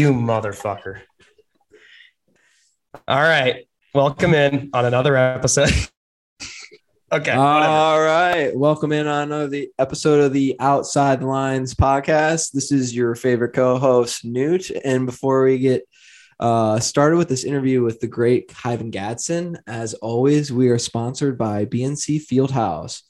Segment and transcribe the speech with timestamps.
[0.00, 1.02] You motherfucker.
[3.06, 3.68] All right.
[3.92, 5.74] Welcome in on another episode.
[7.12, 7.32] okay.
[7.32, 8.56] All right.
[8.56, 12.52] Welcome in on another episode of the Outside Lines podcast.
[12.52, 14.70] This is your favorite co host, Newt.
[14.70, 15.86] And before we get
[16.38, 21.36] uh, started with this interview with the great Kyven Gadson, as always, we are sponsored
[21.36, 23.02] by BNC Fieldhouse.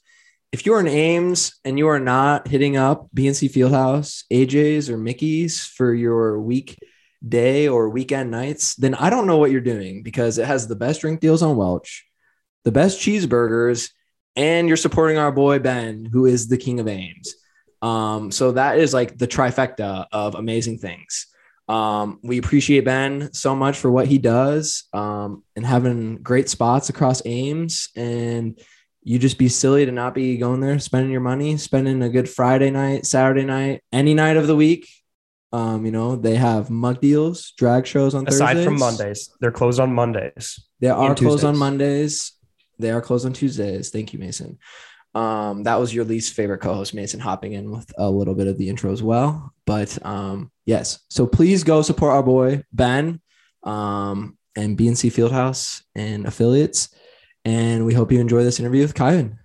[0.51, 4.97] If you are in Ames and you are not hitting up BNC Fieldhouse, AJ's, or
[4.97, 10.37] Mickey's for your weekday or weekend nights, then I don't know what you're doing because
[10.37, 12.05] it has the best drink deals on Welch,
[12.65, 13.91] the best cheeseburgers,
[14.35, 17.33] and you're supporting our boy Ben, who is the king of Ames.
[17.81, 21.27] Um, so that is like the trifecta of amazing things.
[21.69, 26.89] Um, we appreciate Ben so much for what he does um, and having great spots
[26.89, 28.59] across Ames and
[29.03, 32.29] you just be silly to not be going there, spending your money, spending a good
[32.29, 34.87] Friday night, Saturday night, any night of the week.
[35.53, 38.65] Um, you know, they have mug deals, drag shows on Aside Thursdays.
[38.65, 40.63] from Mondays, they're closed on Mondays.
[40.79, 42.33] They are closed on Mondays.
[42.79, 43.89] They are closed on Tuesdays.
[43.89, 44.59] Thank you, Mason.
[45.13, 48.57] Um, that was your least favorite co-host, Mason, hopping in with a little bit of
[48.57, 49.53] the intro as well.
[49.65, 53.19] But um, yes, so please go support our boy Ben
[53.63, 56.89] um, and BNC Fieldhouse and affiliates.
[57.43, 59.37] And we hope you enjoy this interview with Kyven.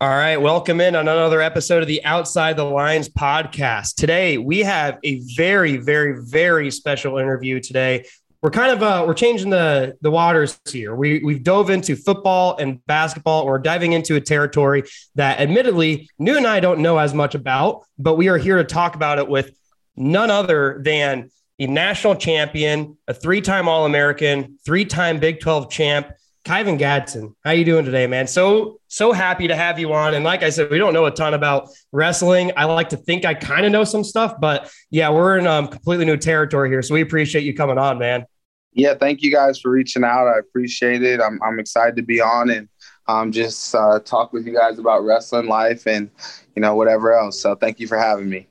[0.00, 3.94] All right, welcome in on another episode of the Outside the Lines podcast.
[3.94, 7.60] Today we have a very, very, very special interview.
[7.60, 8.04] Today
[8.42, 10.96] we're kind of uh, we're changing the the waters here.
[10.96, 13.46] We we've dove into football and basketball.
[13.46, 14.82] We're diving into a territory
[15.14, 18.64] that, admittedly, New and I don't know as much about, but we are here to
[18.64, 19.56] talk about it with
[19.94, 26.10] none other than a national champion, a three-time All-American, three-time Big 12 champ,
[26.44, 28.26] Kyven Gadson, how you doing today, man?
[28.26, 30.14] So so happy to have you on.
[30.14, 32.50] And like I said, we don't know a ton about wrestling.
[32.56, 35.68] I like to think I kind of know some stuff, but yeah, we're in um,
[35.68, 36.82] completely new territory here.
[36.82, 38.26] So we appreciate you coming on, man.
[38.72, 40.26] Yeah, thank you guys for reaching out.
[40.26, 41.20] I appreciate it.
[41.20, 42.68] I'm I'm excited to be on and
[43.06, 46.10] um, just uh, talk with you guys about wrestling life and
[46.56, 47.40] you know whatever else.
[47.40, 48.48] So thank you for having me.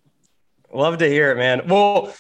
[0.74, 1.68] Love to hear it, man.
[1.68, 2.14] Well,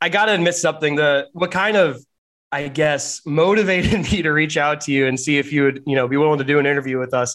[0.00, 0.96] I got to admit something.
[0.96, 2.04] The what kind of
[2.52, 5.96] I guess motivated me to reach out to you and see if you would, you
[5.96, 7.34] know, be willing to do an interview with us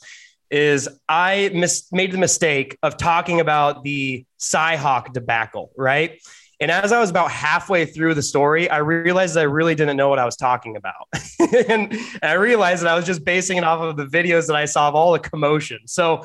[0.50, 6.20] is I mis- made the mistake of talking about the Cyhawk debacle, right?
[6.60, 10.10] And as I was about halfway through the story, I realized I really didn't know
[10.10, 11.08] what I was talking about.
[11.40, 14.56] and, and I realized that I was just basing it off of the videos that
[14.56, 15.80] I saw of all the commotion.
[15.88, 16.24] So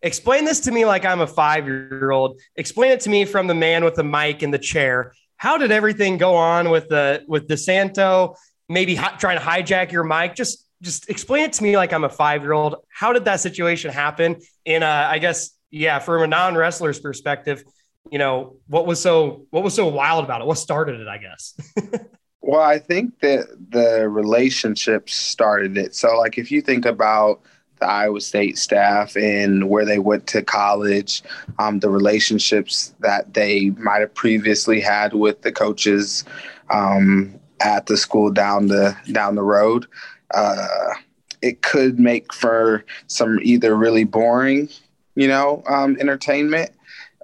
[0.00, 2.40] explain this to me like I'm a five year old.
[2.56, 5.12] Explain it to me from the man with the mic in the chair.
[5.44, 8.34] How did everything go on with the with DeSanto?
[8.70, 10.34] Maybe hi- trying to hijack your mic.
[10.34, 12.76] Just just explain it to me like I'm a five year old.
[12.88, 14.36] How did that situation happen?
[14.64, 17.62] In uh, I guess yeah, from a non wrestler's perspective,
[18.10, 20.46] you know what was so what was so wild about it?
[20.46, 21.08] What started it?
[21.08, 21.54] I guess.
[22.46, 25.94] Well, I think that the relationships started it.
[25.94, 27.40] So, like, if you think about
[27.84, 31.22] the Iowa State staff and where they went to college,
[31.58, 36.24] um, the relationships that they might have previously had with the coaches
[36.70, 39.86] um, at the school down the down the road,
[40.32, 40.94] uh,
[41.42, 44.70] it could make for some either really boring,
[45.14, 46.70] you know, um, entertainment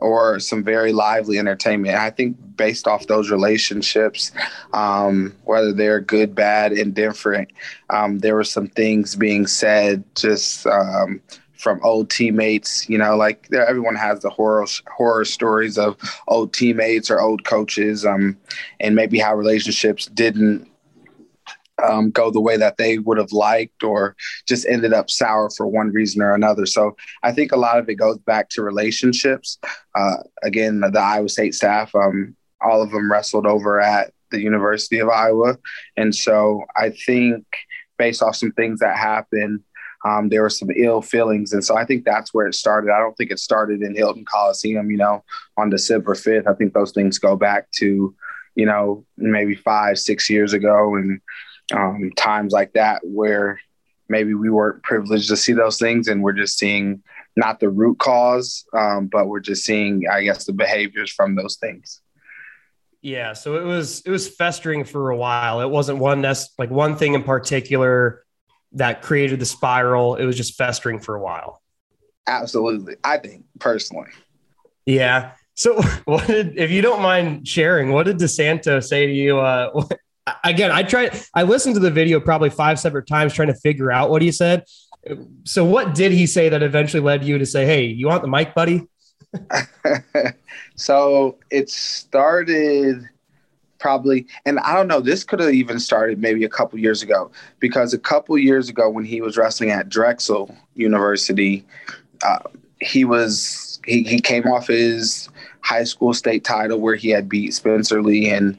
[0.01, 1.95] or some very lively entertainment.
[1.95, 4.33] I think based off those relationships,
[4.73, 7.51] um, whether they're good, bad, indifferent,
[7.91, 11.21] um, there were some things being said just um,
[11.55, 12.89] from old teammates.
[12.89, 15.97] You know, like everyone has the horror horror stories of
[16.29, 18.37] old teammates or old coaches, um,
[18.81, 20.70] and maybe how relationships didn't.
[21.89, 25.67] Um, go the way that they would have liked, or just ended up sour for
[25.67, 26.67] one reason or another.
[26.67, 29.59] So I think a lot of it goes back to relationships.
[29.95, 34.99] Uh, again, the, Iowa State staff, um, all of them wrestled over at the University
[34.99, 35.59] of Iowa.
[35.97, 37.45] And so I think
[37.99, 39.61] based off some things that happened,
[40.05, 41.53] um, there were some ill feelings.
[41.53, 42.91] And so I think that's where it started.
[42.91, 45.23] I don't think it started in Hilton Coliseum, you know,
[45.57, 46.47] on December 5th.
[46.47, 48.15] I think those things go back to,
[48.55, 51.21] you know, maybe five, six years ago and
[51.73, 53.61] um, times like that where
[54.09, 57.03] maybe we weren't privileged to see those things and we're just seeing
[57.37, 61.57] not the root cause, um, but we're just seeing, I guess, the behaviors from those
[61.57, 62.01] things.
[63.03, 65.63] Yeah, so it was it was festering for a while.
[65.63, 68.27] It wasn't one that's like one thing in particular
[68.73, 70.17] that created the spiral.
[70.17, 71.63] It was just festering for a while.
[72.27, 72.97] Absolutely.
[73.03, 74.11] I think personally.
[74.85, 75.33] Yeah.
[75.55, 79.39] So what did if you don't mind sharing, what did DeSanto say to you?
[79.39, 79.85] Uh
[80.45, 83.91] again, I tried I listened to the video probably five separate times trying to figure
[83.91, 84.65] out what he said.
[85.45, 88.29] So what did he say that eventually led you to say, Hey, you want the
[88.29, 88.87] mic, buddy?
[90.77, 93.09] so it started
[93.79, 97.31] probably and i don't know this could have even started maybe a couple years ago
[97.61, 101.65] because a couple years ago when he was wrestling at drexel university
[102.25, 102.41] uh,
[102.81, 105.29] he was he, he came off his
[105.63, 108.59] high school state title where he had beat spencer lee and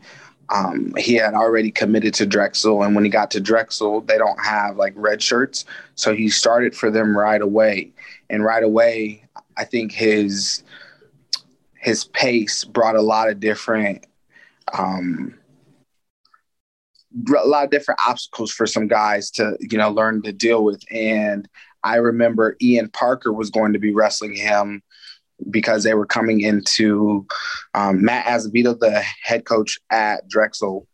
[0.52, 4.44] um, he had already committed to drexel and when he got to drexel they don't
[4.44, 5.66] have like red shirts.
[5.96, 7.94] So he started for them right away.
[8.30, 9.26] And right away
[9.58, 10.64] i think his
[11.80, 14.06] his pace brought a lot of different
[14.78, 15.36] um,
[17.38, 20.82] a lot of different obstacles for some guys to you know learn to deal with.
[20.92, 21.48] And
[21.84, 24.82] i remember ian parker was going to be wrestling him
[25.50, 27.26] because they were coming into
[27.74, 30.88] um, matt azevedo the head coach at drexel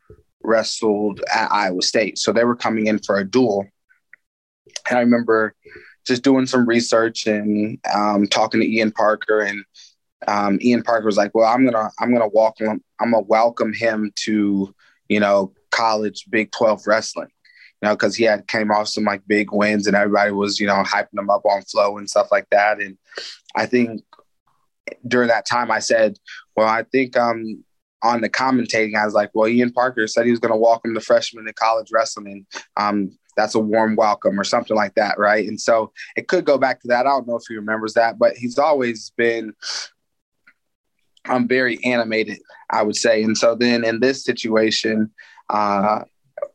[0.43, 3.65] wrestled at iowa state so they were coming in for a duel
[4.89, 5.53] and i remember
[6.05, 9.63] just doing some research and um, talking to ian parker and
[10.27, 12.83] um, Ian Parker was like, "Well, I'm gonna I'm gonna walk him.
[12.99, 14.73] I'm gonna welcome him to
[15.09, 17.29] you know college Big Twelve wrestling."
[17.81, 20.67] You know, because he had came off some like big wins, and everybody was you
[20.67, 22.79] know hyping him up on flow and stuff like that.
[22.81, 22.97] And
[23.55, 24.01] I think
[25.07, 26.17] during that time, I said,
[26.55, 27.63] "Well, I think um
[28.03, 30.93] on the commentating, I was like, well, Ian Parker said he was going to welcome
[30.93, 32.45] the freshmen to college wrestling.
[32.77, 35.47] Um, that's a warm welcome or something like that, right?
[35.47, 37.05] And so it could go back to that.
[37.05, 39.53] I don't know if he remembers that, but he's always been
[41.29, 42.39] I'm very animated,
[42.69, 43.23] I would say.
[43.23, 45.11] And so then in this situation,
[45.49, 46.03] uh,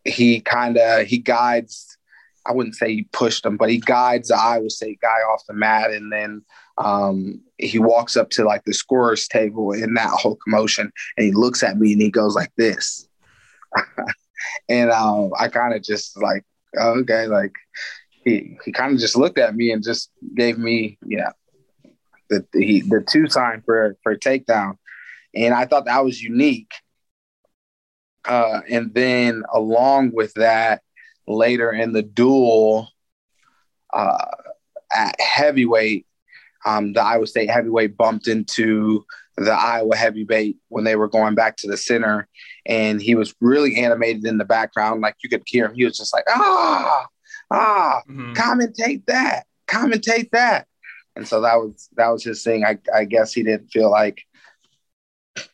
[0.04, 1.96] he kind of he guides.
[2.44, 5.54] I wouldn't say he pushed him, but he guides the Iowa State guy off the
[5.54, 6.42] mat, and then
[6.78, 11.32] um, he walks up to like the scorer's table in that whole commotion, and he
[11.32, 13.08] looks at me and he goes like this,
[14.68, 16.44] and um, I kind of just like
[16.76, 17.52] okay, like
[18.24, 21.30] he he kind of just looked at me and just gave me yeah
[22.30, 24.76] the the, the two sign for for takedown,
[25.34, 26.72] and I thought that was unique.
[28.24, 30.80] Uh, and then along with that,
[31.26, 32.88] later in the duel
[33.92, 34.26] uh,
[34.94, 36.06] at heavyweight,
[36.64, 39.04] um, the Iowa State heavyweight bumped into
[39.36, 42.28] the Iowa heavyweight when they were going back to the center,
[42.66, 45.74] and he was really animated in the background, like you could hear him.
[45.74, 47.06] He was just like, ah,
[47.50, 48.32] ah, mm-hmm.
[48.34, 50.66] commentate that, commentate that
[51.16, 52.64] and so that was that was his thing.
[52.64, 54.22] I, I guess he didn't feel like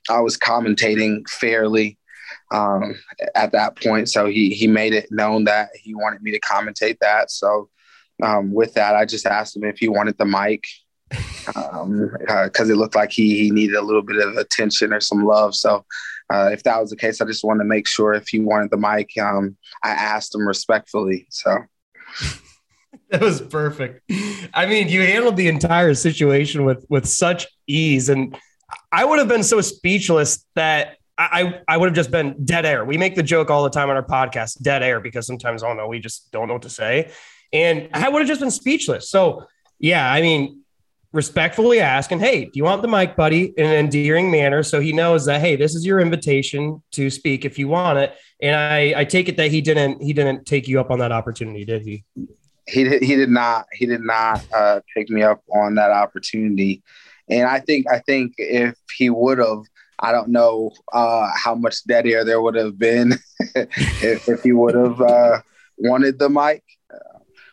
[0.08, 1.98] I was commentating fairly
[2.52, 2.96] um,
[3.34, 6.98] at that point, so he he made it known that he wanted me to commentate
[7.00, 7.30] that.
[7.30, 7.68] So
[8.22, 10.64] um, with that, I just asked him if he wanted the mic
[11.10, 15.00] because um, uh, it looked like he he needed a little bit of attention or
[15.00, 15.54] some love.
[15.54, 15.84] So.
[16.30, 18.70] Uh, if that was the case, I just wanted to make sure if he wanted
[18.70, 21.26] the mic, um, I asked him respectfully.
[21.30, 21.56] So
[23.10, 24.02] that was perfect.
[24.52, 28.36] I mean, you handled the entire situation with with such ease, and
[28.92, 32.84] I would have been so speechless that I I would have just been dead air.
[32.84, 35.76] We make the joke all the time on our podcast, dead air, because sometimes don't
[35.76, 37.10] know, we just don't know what to say,
[37.52, 39.10] and I would have just been speechless.
[39.10, 39.46] So
[39.78, 40.62] yeah, I mean,
[41.12, 44.92] respectfully asking, "Hey, do you want the mic, buddy?" in an endearing manner, so he
[44.92, 48.14] knows that hey, this is your invitation to speak if you want it.
[48.40, 51.12] And I I take it that he didn't he didn't take you up on that
[51.12, 52.04] opportunity, did he?
[52.68, 56.82] he did, he did not he did not uh, pick me up on that opportunity,
[57.28, 59.62] and I think I think if he would have,
[59.98, 63.14] I don't know uh, how much dead air there would have been
[63.54, 65.40] if, if, he would have uh,
[65.78, 66.62] wanted the mic.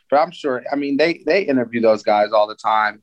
[0.10, 0.64] but I'm sure.
[0.72, 3.02] I mean, they they interview those guys all the time.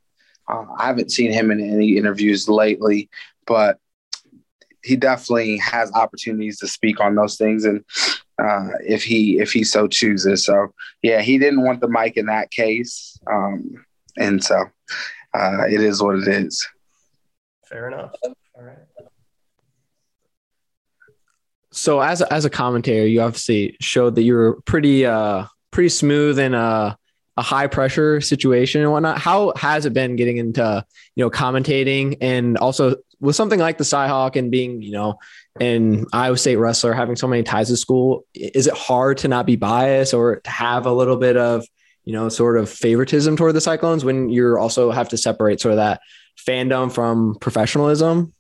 [0.52, 3.09] Uh, I haven't seen him in any interviews lately,
[3.47, 3.78] but
[4.85, 7.85] he definitely has opportunities to speak on those things and
[8.42, 10.44] uh, if he if he so chooses.
[10.44, 13.85] So yeah, he didn't want the mic in that case, um,
[14.18, 14.64] and so
[15.35, 16.66] uh, it is what it is.
[17.68, 18.12] Fair enough.
[18.25, 18.78] All right.
[21.71, 25.88] So as a, as a commentator, you obviously showed that you were pretty uh pretty
[25.88, 26.99] smooth and a
[27.37, 29.19] a high pressure situation and whatnot.
[29.19, 30.85] How has it been getting into
[31.17, 35.15] you know commentating and also with something like the Cyhawk and being, you know,
[35.61, 39.47] an Iowa State wrestler, having so many ties to school, is it hard to not
[39.47, 41.65] be biased or to have a little bit of,
[42.05, 45.71] you know, sort of favoritism toward the Cyclones when you're also have to separate sort
[45.71, 46.01] of that
[46.37, 48.33] fandom from professionalism?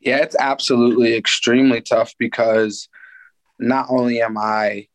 [0.00, 2.88] Yeah, it's absolutely extremely tough because
[3.58, 4.87] not only am I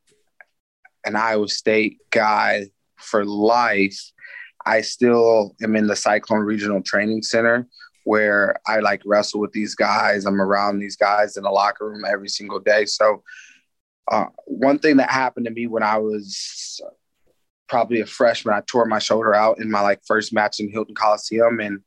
[1.05, 2.65] an Iowa State guy
[2.98, 4.00] for life,
[4.65, 7.67] I still am in the Cyclone Regional Training Center,
[8.05, 10.25] where I like wrestle with these guys.
[10.25, 12.86] I'm around these guys in the locker room every single day.
[12.86, 13.24] So,
[14.12, 16.81] uh, one thing that happened to me when I was
[17.67, 20.95] probably a freshman, I tore my shoulder out in my like first match in Hilton
[20.95, 21.79] Coliseum, and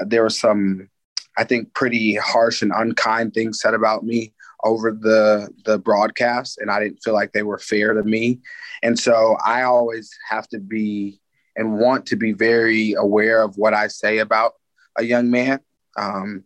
[0.00, 0.88] uh, there were some
[1.36, 4.32] I think, pretty harsh and unkind things said about me
[4.64, 8.40] over the the broadcast, and I didn't feel like they were fair to me.
[8.82, 11.20] And so I always have to be
[11.56, 14.54] and want to be very aware of what I say about
[14.98, 15.60] a young man,
[15.96, 16.44] um,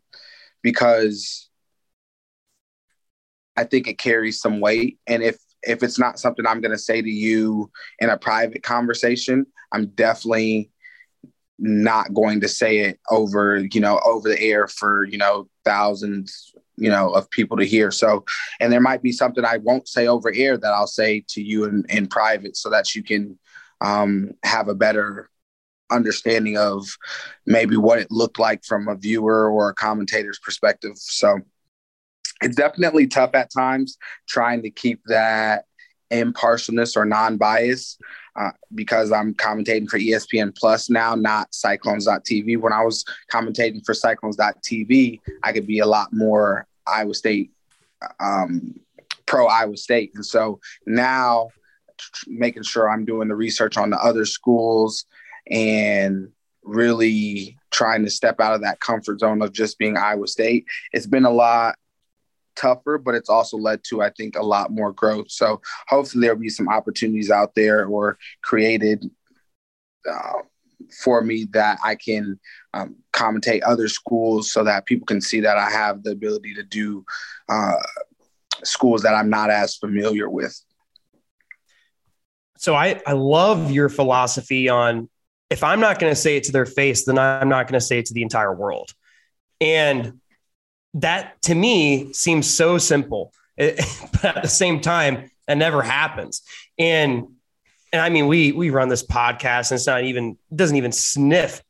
[0.63, 1.49] because
[3.57, 4.99] I think it carries some weight.
[5.07, 8.63] And if if it's not something I'm going to say to you in a private
[8.63, 10.71] conversation, I'm definitely
[11.59, 16.53] not going to say it over, you know, over the air for, you know, thousands,
[16.79, 17.91] you know, of people to hear.
[17.91, 18.25] So,
[18.61, 21.65] and there might be something I won't say over air that I'll say to you
[21.65, 23.39] in, in private so that you can
[23.81, 25.31] um, have a better
[25.91, 26.87] understanding of
[27.47, 30.93] maybe what it looked like from a viewer or a commentator's perspective.
[30.97, 31.39] So
[32.43, 33.97] it's definitely tough at times
[34.29, 35.65] trying to keep that
[36.11, 37.99] impartialness or non-bias
[38.37, 42.61] uh, because I'm commentating for ESPN Plus now, not Cyclones.tv.
[42.61, 47.53] When I was commentating for Cyclones.tv, I could be a lot more Iowa State,
[48.21, 48.81] um,
[49.27, 50.13] pro Iowa State.
[50.15, 51.49] And so now
[52.27, 55.05] making sure I'm doing the research on the other schools
[55.51, 56.29] and
[56.63, 60.67] really trying to step out of that comfort zone of just being Iowa State.
[60.93, 61.77] It's been a lot
[62.57, 65.31] tougher, but it's also led to, I think, a lot more growth.
[65.31, 69.09] So hopefully there'll be some opportunities out there or created
[70.09, 70.43] uh,
[71.03, 72.39] for me that I can
[72.75, 76.63] um, commentate other schools so that people can see that I have the ability to
[76.63, 77.05] do
[77.49, 77.77] uh,
[78.65, 80.59] schools that I'm not as familiar with.
[82.57, 85.09] So I, I love your philosophy on
[85.51, 87.85] if I'm not going to say it to their face, then I'm not going to
[87.85, 88.93] say it to the entire world.
[89.61, 90.21] And
[90.95, 93.81] that to me seems so simple, it,
[94.13, 96.43] but at the same time, that never happens.
[96.79, 97.29] And
[97.93, 101.63] and I mean, we we run this podcast, and it's not even doesn't even sniff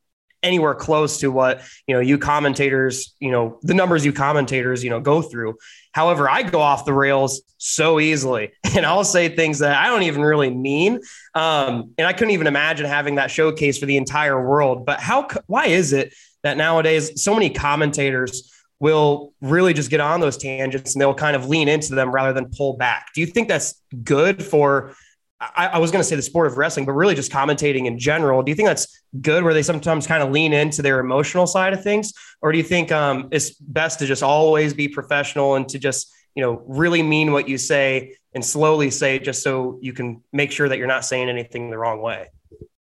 [0.42, 4.90] anywhere close to what you know you commentators you know the numbers you commentators you
[4.90, 5.56] know go through
[5.90, 10.04] however i go off the rails so easily and i'll say things that i don't
[10.04, 11.00] even really mean
[11.34, 15.26] um, and i couldn't even imagine having that showcase for the entire world but how
[15.46, 20.94] why is it that nowadays so many commentators will really just get on those tangents
[20.94, 23.08] and they'll kind of lean into them rather than pull back.
[23.14, 24.94] Do you think that's good for?
[25.40, 27.98] I, I was going to say the sport of wrestling, but really just commentating in
[27.98, 28.42] general.
[28.42, 31.72] Do you think that's good where they sometimes kind of lean into their emotional side
[31.72, 32.12] of things?
[32.42, 36.12] Or do you think um, it's best to just always be professional and to just,
[36.34, 40.22] you know, really mean what you say and slowly say it just so you can
[40.32, 42.28] make sure that you're not saying anything the wrong way?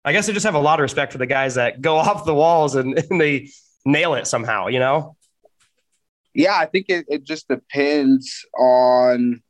[0.05, 2.25] I guess I just have a lot of respect for the guys that go off
[2.25, 3.51] the walls and, and they
[3.85, 5.17] nail it somehow, you know?
[6.39, 9.43] yeah, I think it, it just depends on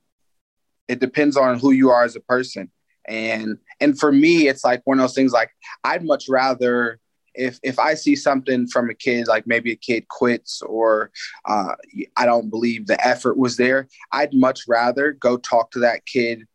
[0.88, 2.70] it depends on who you are as a person.
[3.08, 5.50] And and for me, it's like one of those things like
[5.82, 7.00] I'd much rather
[7.34, 11.10] if if I see something from a kid, like maybe a kid quits or
[11.46, 11.74] uh,
[12.16, 16.46] I don't believe the effort was there, I'd much rather go talk to that kid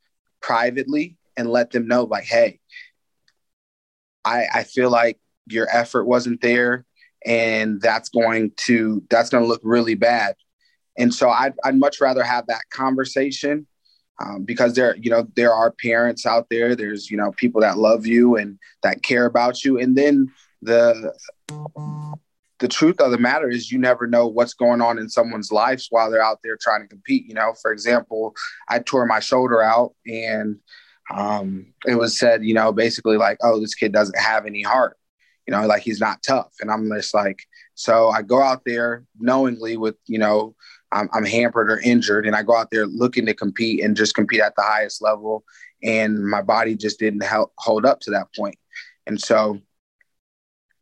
[0.42, 2.60] privately and let them know, like, hey,
[4.24, 6.86] I I feel like your effort wasn't there
[7.26, 10.36] and that's going to that's going to look really bad.
[10.98, 13.66] And so I'd, I'd much rather have that conversation
[14.22, 16.76] um, because there you know there are parents out there.
[16.76, 21.14] There's you know people that love you and that care about you, and then the
[22.60, 25.88] the truth of the matter is you never know what's going on in someone's lives
[25.90, 27.26] while they're out there trying to compete.
[27.28, 28.34] You know, for example,
[28.70, 30.60] I tore my shoulder out and
[31.14, 34.98] um, it was said, you know, basically like, oh, this kid doesn't have any heart
[35.48, 36.54] you know, like he's not tough.
[36.62, 37.40] And I'm just like,
[37.76, 40.56] so I go out there knowingly with, you know,
[40.94, 44.16] I'm, I'm hampered or injured, and I go out there looking to compete and just
[44.16, 45.44] compete at the highest level.
[45.84, 48.56] And my body just didn't help hold up to that point.
[49.06, 49.60] And so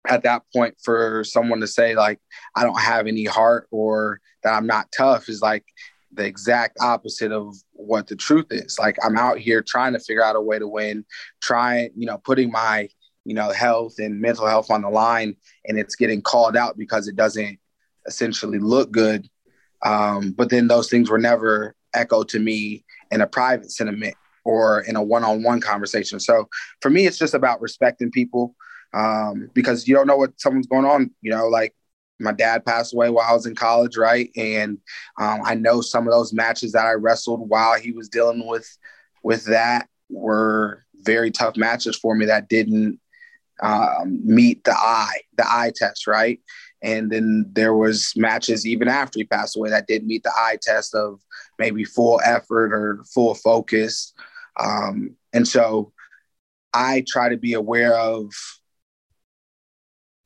[0.08, 2.20] at that point, for someone to say, like,
[2.56, 5.66] I don't have any heart or that I'm not tough is like
[6.14, 8.78] the exact opposite of what the truth is.
[8.78, 11.06] Like, I'm out here trying to figure out a way to win,
[11.42, 12.90] trying, you know, putting my
[13.26, 17.08] you know, health and mental health on the line, and it's getting called out because
[17.08, 17.60] it doesn't
[18.08, 19.28] essentially look good.
[19.84, 24.82] Um, but then those things were never echoed to me in a private sentiment or
[24.82, 26.20] in a one-on-one conversation.
[26.20, 26.48] So
[26.82, 28.56] for me, it's just about respecting people
[28.94, 31.12] um, because you don't know what someone's going on.
[31.22, 31.76] You know, like
[32.20, 34.30] my dad passed away while I was in college, right?
[34.36, 34.78] And
[35.20, 38.68] um, I know some of those matches that I wrestled while he was dealing with
[39.24, 43.00] with that were very tough matches for me that didn't
[43.62, 46.40] um, meet the eye, the eye test, right?
[46.84, 50.58] And then there was matches even after he passed away that didn't meet the eye
[50.62, 51.22] test of
[51.60, 54.14] maybe full effort or full focus.
[54.60, 55.94] Um, and so
[56.74, 58.32] I try to be aware of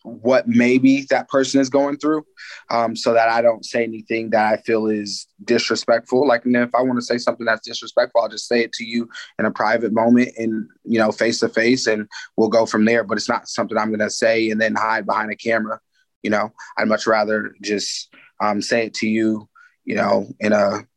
[0.05, 2.24] what maybe that person is going through
[2.69, 6.27] um, so that I don't say anything that I feel is disrespectful.
[6.27, 9.09] Like, if I want to say something that's disrespectful, I'll just say it to you
[9.39, 12.07] in a private moment and, you know, face to face and
[12.38, 13.03] we'll go from there.
[13.03, 15.79] But it's not something I'm going to say and then hide behind a camera.
[16.25, 18.10] You know, I'd much rather just
[18.41, 19.48] um, say it to you,
[19.84, 20.88] you know, in a,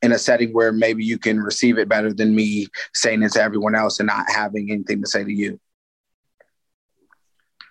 [0.00, 3.42] in a setting where maybe you can receive it better than me saying it to
[3.42, 5.60] everyone else and not having anything to say to you.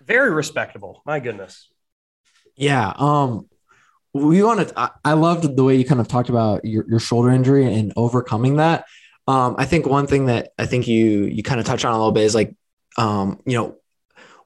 [0.06, 1.02] Very respectable.
[1.04, 1.68] My goodness.
[2.54, 2.92] Yeah.
[2.96, 3.48] Um,
[4.14, 7.00] we want to, I, I loved the way you kind of talked about your, your
[7.00, 8.84] shoulder injury and overcoming that.
[9.26, 11.96] Um, I think one thing that I think you, you kind of touch on a
[11.96, 12.54] little bit is like,
[12.96, 13.78] um, you know,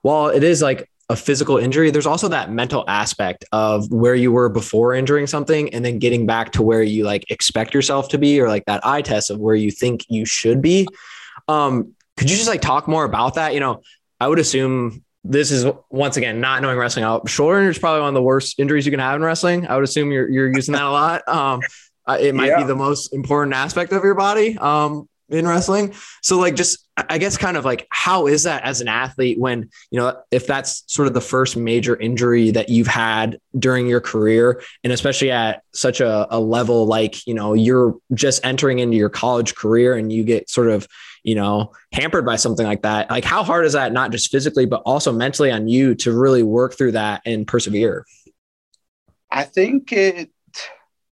[0.01, 4.33] while it is like a physical injury, there's also that mental aspect of where you
[4.33, 8.19] were before injuring something and then getting back to where you like expect yourself to
[8.19, 10.87] be or like that eye test of where you think you should be.
[11.49, 13.55] Um, could you just like talk more about that?
[13.55, 13.83] You know,
[14.21, 17.05] I would assume this is once again not knowing wrestling.
[17.27, 19.67] Shoulder injury is probably one of the worst injuries you can have in wrestling.
[19.67, 21.29] I would assume you're you're using that a lot.
[21.29, 21.61] Um,
[22.09, 22.59] it might yeah.
[22.59, 25.95] be the most important aspect of your body um, in wrestling.
[26.23, 29.69] So like just I guess kind of like how is that as an athlete when
[29.91, 34.01] you know if that's sort of the first major injury that you've had during your
[34.01, 38.97] career and especially at such a, a level like you know you're just entering into
[38.97, 40.87] your college career and you get sort of
[41.27, 43.11] you know, hampered by something like that.
[43.11, 46.45] Like, how hard is that, not just physically, but also mentally on you to really
[46.45, 48.07] work through that and persevere?
[49.29, 50.31] I think it,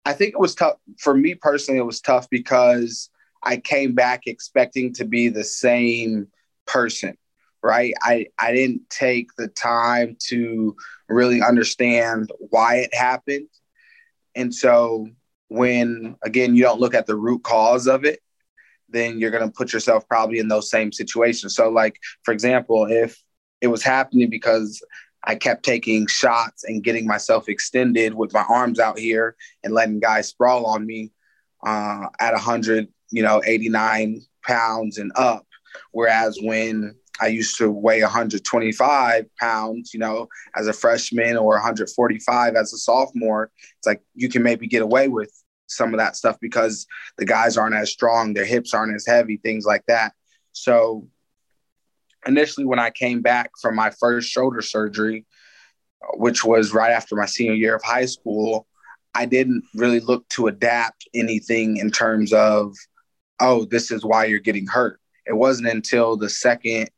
[0.05, 1.81] I think it was tough for me personally.
[1.81, 3.09] It was tough because
[3.43, 6.27] I came back expecting to be the same
[6.65, 7.17] person,
[7.63, 7.93] right?
[8.01, 10.75] I, I didn't take the time to
[11.09, 13.47] really understand why it happened.
[14.35, 15.07] And so
[15.49, 18.19] when again you don't look at the root cause of it
[18.89, 21.55] then you're going to put yourself probably in those same situations.
[21.55, 23.21] So, like, for example, if
[23.61, 24.81] it was happening because
[25.23, 29.99] I kept taking shots and getting myself extended with my arms out here and letting
[29.99, 31.11] guys sprawl on me
[31.65, 35.45] uh, at 100, you know, 89 pounds and up.
[35.91, 42.55] Whereas when I used to weigh 125 pounds, you know, as a freshman or 145
[42.55, 45.31] as a sophomore, it's like you can maybe get away with
[45.67, 49.37] some of that stuff because the guys aren't as strong, their hips aren't as heavy,
[49.37, 50.13] things like that.
[50.53, 51.07] So
[52.25, 55.25] initially, when I came back from my first shoulder surgery,
[56.13, 58.67] which was right after my senior year of high school,
[59.13, 62.75] I didn't really look to adapt anything in terms of,
[63.39, 64.99] oh, this is why you're getting hurt.
[65.25, 66.89] It wasn't until the second,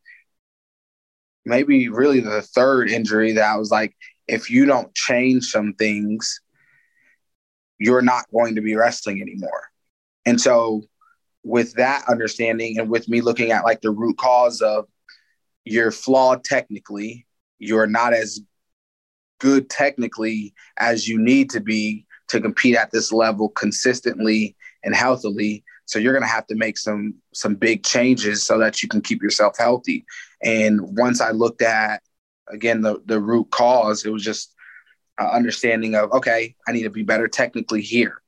[1.46, 3.96] maybe really the third injury that I was like,
[4.28, 6.40] if you don't change some things,
[7.80, 9.70] you're not going to be wrestling anymore.
[10.26, 10.84] And so,
[11.44, 14.86] with that understanding, and with me looking at like the root cause of
[15.64, 17.26] you're flawed technically,
[17.58, 18.42] you're not as
[19.40, 25.64] good technically as you need to be to compete at this level consistently and healthily.
[25.90, 29.02] So you're going to have to make some some big changes so that you can
[29.02, 30.06] keep yourself healthy.
[30.44, 32.04] And once I looked at
[32.48, 34.54] again the the root cause, it was just
[35.20, 38.22] understanding of okay, I need to be better technically here.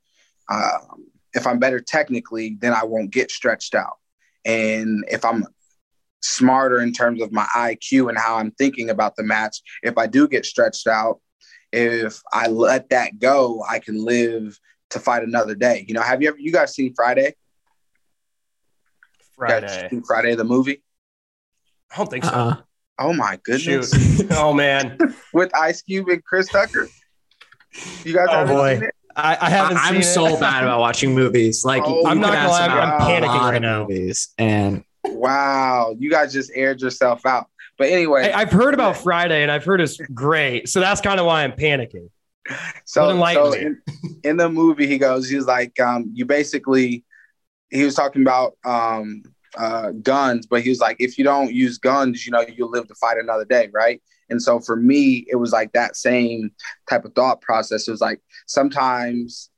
[0.50, 3.97] Um, if I'm better technically, then I won't get stretched out.
[4.43, 5.45] And if I'm
[6.24, 10.08] smarter in terms of my IQ and how I'm thinking about the match, if I
[10.08, 11.19] do get stretched out,
[11.71, 15.86] if I let that go, I can live to fight another day.
[15.88, 17.36] You know, have you ever you guys seen Friday?
[19.48, 20.02] Friday.
[20.06, 20.84] Friday the movie?
[21.92, 22.32] I don't think so.
[22.32, 22.56] Uh-uh.
[23.00, 24.22] Oh my goodness!
[24.32, 24.98] oh man,
[25.34, 26.88] with Ice Cube and Chris Tucker.
[28.04, 28.28] You guys?
[28.30, 28.82] Oh boy.
[29.14, 29.78] I, I, haven't.
[29.78, 31.66] I, am so bad about watching movies.
[31.66, 33.82] Like oh, I'm not gonna lie, I'm panicking right now.
[33.82, 37.48] Movies and wow, you guys just aired yourself out.
[37.78, 41.20] But anyway, I, have heard about Friday and I've heard it's great, so that's kind
[41.20, 42.10] of why I'm panicking.
[42.86, 43.82] So, so in,
[44.24, 47.06] in, the movie, he goes, he's like, um, you basically,
[47.70, 49.24] he was talking about um,
[49.58, 52.88] uh, guns, but he was like, if you don't use guns, you know, you'll live
[52.88, 54.02] to fight another day, right?
[54.30, 56.52] And so for me, it was like that same
[56.90, 57.88] type of thought process.
[57.88, 59.50] It was like sometimes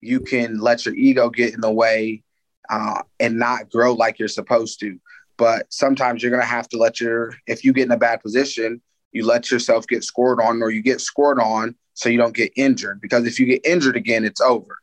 [0.00, 2.22] you can let your ego get in the way
[2.68, 4.98] uh, and not grow like you're supposed to.
[5.38, 8.20] But sometimes you're going to have to let your, if you get in a bad
[8.20, 8.82] position,
[9.12, 12.52] you let yourself get scored on or you get scored on so you don't get
[12.56, 13.00] injured.
[13.00, 14.78] Because if you get injured again, it's over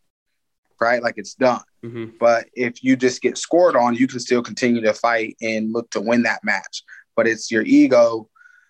[0.79, 1.01] right?
[1.01, 1.61] Like it's done.
[1.85, 2.17] Mm-hmm.
[2.19, 5.89] But if you just get scored on, you can still continue to fight and look
[5.91, 6.83] to win that match.
[7.15, 8.29] But it's your ego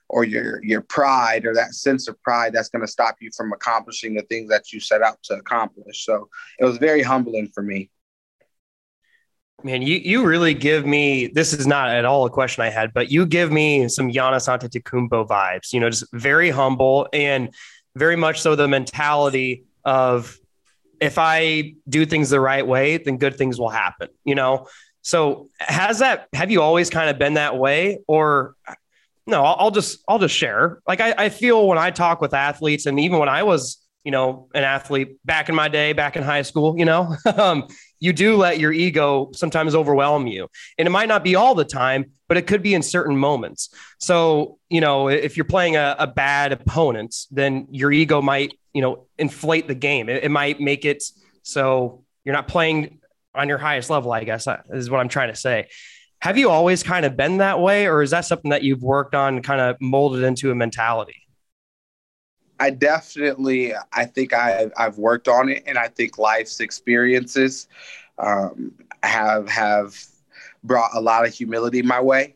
[0.10, 3.54] or your your pride or that sense of pride that's going to stop you from
[3.54, 6.06] accomplishing the things that you set out to accomplish.
[6.06, 7.90] So it was very humbling for me.
[9.64, 12.94] Man, you you really give me this is not at all a question I had,
[12.94, 15.74] but you give me some Giannis Antetokounmpo vibes.
[15.74, 17.50] You know, just very humble and
[17.96, 20.38] very much so the mentality of
[21.00, 24.10] if I do things the right way, then good things will happen.
[24.24, 24.68] You know,
[25.02, 28.56] so has that have you always kind of been that way, or
[29.28, 29.44] no?
[29.44, 30.80] I'll, I'll just I'll just share.
[30.88, 34.12] Like I, I feel when I talk with athletes, and even when I was you
[34.12, 37.16] know an athlete back in my day, back in high school, you know.
[37.38, 37.68] um,
[38.00, 40.48] you do let your ego sometimes overwhelm you.
[40.78, 43.74] And it might not be all the time, but it could be in certain moments.
[44.00, 48.82] So, you know, if you're playing a, a bad opponent, then your ego might, you
[48.82, 50.10] know, inflate the game.
[50.10, 51.02] It, it, might make it
[51.44, 53.00] so you're not playing
[53.34, 55.70] on your highest level, I guess, uh, is what I'm trying to say.
[56.20, 59.16] Have you always kind of been that way, or is that something that you've worked
[59.16, 61.22] on, kind of molded into a mentality?
[62.60, 67.70] I definitely, I think I, I've worked on it, and I think life's experiences
[68.18, 69.98] um, have have
[70.66, 72.36] brought a lot of humility my way.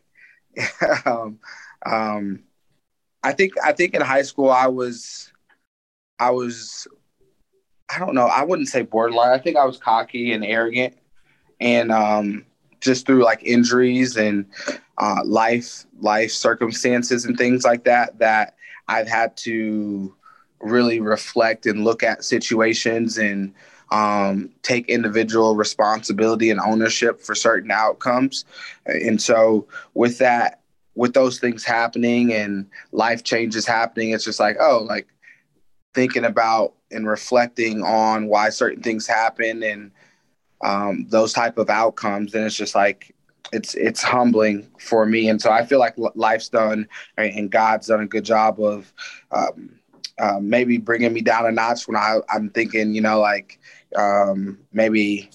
[1.06, 1.40] um,
[1.86, 2.44] um,
[3.24, 5.34] I think I think in high school I was
[6.20, 6.88] I was
[7.90, 9.32] I don't know I wouldn't say borderline.
[9.32, 10.98] I think I was cocky and arrogant,
[11.60, 12.46] and um,
[12.82, 14.46] just through like injuries and
[14.98, 18.56] uh, life life circumstances and things like that that
[18.88, 20.16] I've had to
[20.60, 23.54] really reflect and look at situations and
[23.92, 28.46] um, take individual responsibility and ownership for certain outcomes.
[28.86, 30.62] And so, with that,
[30.96, 35.08] with those things happening and life changes happening, it's just like, oh, like
[35.94, 39.92] thinking about and reflecting on why certain things happen and
[40.64, 42.34] um, those type of outcomes.
[42.36, 43.14] And it's just like
[43.52, 45.30] it's it's humbling for me.
[45.30, 48.94] And so I feel like life's done and God's done a good job of
[49.32, 49.80] um,
[50.20, 53.60] uh, maybe bringing me down a notch when I, I'm thinking, you know, like
[53.96, 55.30] um, maybe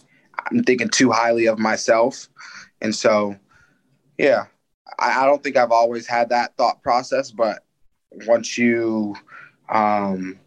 [0.50, 2.28] I'm thinking too highly of myself.
[2.80, 3.36] And so,
[4.18, 4.44] yeah,
[4.98, 7.64] I, I don't think I've always had that thought process, but
[8.26, 9.16] once you
[9.70, 10.38] um,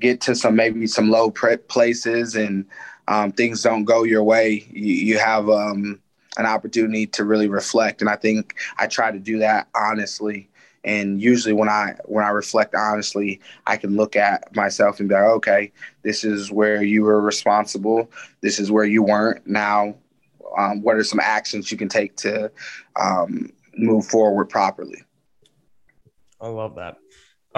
[0.00, 2.64] get to some maybe some low prep places and
[3.08, 6.00] um, things don't go your way, you, you have um,
[6.36, 8.00] an opportunity to really reflect.
[8.00, 10.48] And I think I try to do that honestly
[10.84, 15.14] and usually when I when I reflect honestly, I can look at myself and be
[15.14, 18.10] like, okay, this is where you were responsible.
[18.40, 19.46] This is where you weren't.
[19.46, 19.96] Now,
[20.56, 22.50] um, what are some actions you can take to
[22.98, 25.02] um, move forward properly?
[26.40, 26.96] I love that.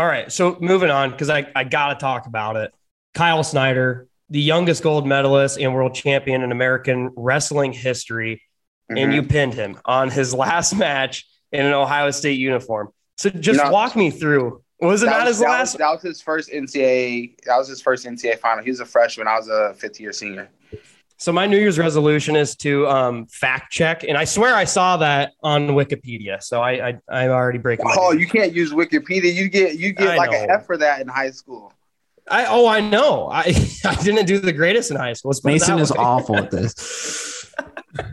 [0.01, 2.73] All right, so moving on because I I got to talk about it.
[3.13, 8.41] Kyle Snyder, the youngest gold medalist and world champion in American wrestling history,
[8.91, 8.97] mm-hmm.
[8.97, 12.89] and you pinned him on his last match in an Ohio State uniform.
[13.19, 14.63] So just walk me through.
[14.81, 15.75] Was it not was, his that last?
[15.75, 17.35] Was, that was his first NCAA.
[17.45, 18.65] That was his first NCAA final.
[18.65, 19.29] He was a freshman.
[19.29, 20.49] I was a fifth year senior.
[21.21, 24.97] So my New Year's resolution is to um, fact check, and I swear I saw
[24.97, 26.43] that on Wikipedia.
[26.43, 27.85] So I I I'm already breaking.
[27.91, 29.35] Oh, you can't use Wikipedia.
[29.35, 30.39] You get you get I like know.
[30.39, 31.75] a F for that in high school.
[32.31, 33.29] I oh I know.
[33.31, 33.43] I
[33.85, 35.33] I didn't do the greatest in high school.
[35.45, 37.53] Mason is awful at this.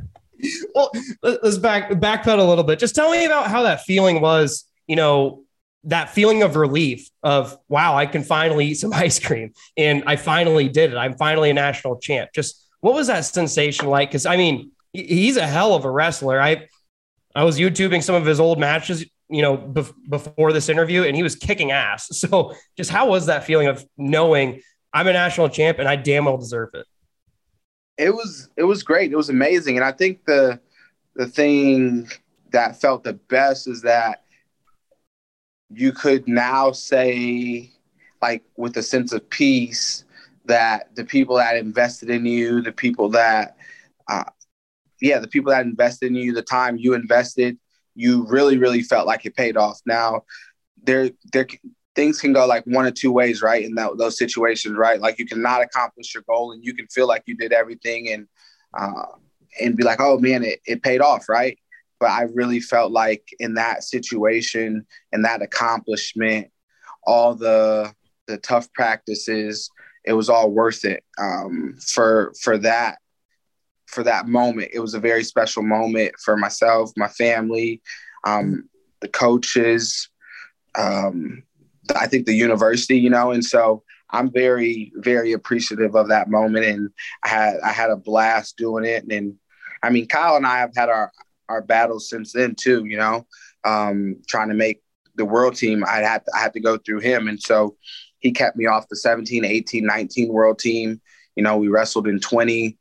[0.76, 0.91] well,
[1.24, 2.78] let's back backpedal a little bit.
[2.78, 5.43] Just tell me about how that feeling was you know,
[5.84, 10.15] that feeling of relief of wow, I can finally eat some ice cream, and I
[10.15, 10.98] finally did it.
[10.98, 12.32] I'm finally a national champ.
[12.34, 14.08] Just what was that sensation like?
[14.08, 16.39] Because I mean, he's a hell of a wrestler.
[16.39, 16.69] I
[17.36, 21.13] I was YouTubing some of his old matches, you know, bef- before this interview, and
[21.13, 22.08] he was kicking ass.
[22.13, 24.62] So, just how was that feeling of knowing
[24.93, 26.86] I'm a national champ and I damn well deserve it?
[27.97, 29.12] It was it was great.
[29.12, 30.58] It was amazing, and I think the
[31.15, 32.08] the thing
[32.52, 34.23] that felt the best is that
[35.69, 37.69] you could now say,
[38.21, 40.06] like with a sense of peace,
[40.47, 43.57] that the people that invested in you, the people that,
[44.10, 44.23] uh,
[45.01, 47.57] yeah, the people that invested in you, the time you invested,
[47.95, 49.79] you really, really felt like it paid off.
[49.86, 50.23] Now,
[50.83, 51.47] there, there,
[51.95, 53.63] things can go like one or two ways, right?
[53.63, 54.99] In that, those situations, right?
[54.99, 58.27] Like you cannot accomplish your goal, and you can feel like you did everything, and
[58.77, 59.05] uh,
[59.62, 61.57] and be like, oh man, it, it paid off, right?
[61.99, 66.47] but I really felt like in that situation and that accomplishment,
[67.03, 67.93] all the
[68.27, 69.69] the tough practices,
[70.08, 72.98] it was all worth it um, for for that
[73.88, 74.72] for that moment.
[74.74, 77.82] It was a very special moment for myself, my family,
[78.26, 78.70] um,
[79.02, 80.10] the coaches,
[80.76, 81.43] um,
[81.96, 86.65] I think the university, you know, and so I'm very very appreciative of that moment,
[86.65, 86.89] and
[87.24, 89.36] I had I had a blast doing it, and
[89.84, 91.12] I mean Kyle and I have had our
[91.50, 92.86] our battles since then too.
[92.86, 93.28] You know,
[93.65, 94.82] um, trying to make
[95.15, 97.76] the world team, I had to, I had to go through him, and so
[98.19, 101.01] he kept me off the 17, 18, 19 world team.
[101.36, 102.77] You know, we wrestled in 20,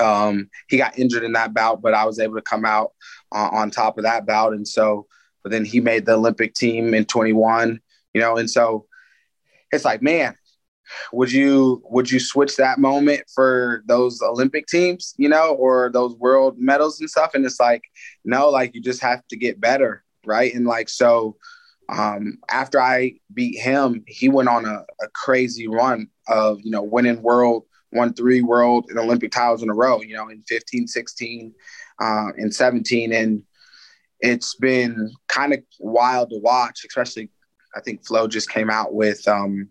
[0.00, 2.92] Um, he got injured in that bout, but I was able to come out
[3.32, 4.52] uh, on top of that bout.
[4.52, 5.06] And so,
[5.42, 7.80] but then he made the Olympic team in 21,
[8.14, 8.86] you know, and so
[9.72, 10.34] it's like, man,
[11.12, 16.14] would you would you switch that moment for those Olympic teams, you know, or those
[16.16, 17.34] world medals and stuff?
[17.34, 17.82] And it's like,
[18.24, 20.54] no, like you just have to get better, right?
[20.54, 21.36] And like so,
[21.88, 26.82] um, after I beat him, he went on a, a crazy run of you know
[26.82, 30.86] winning world won three world and Olympic titles in a row, you know, in 15,
[30.86, 31.54] 16,
[32.00, 33.12] uh, and 17.
[33.12, 33.42] And
[34.20, 37.30] it's been kind of wild to watch, especially
[37.74, 39.68] I think Flo just came out with um,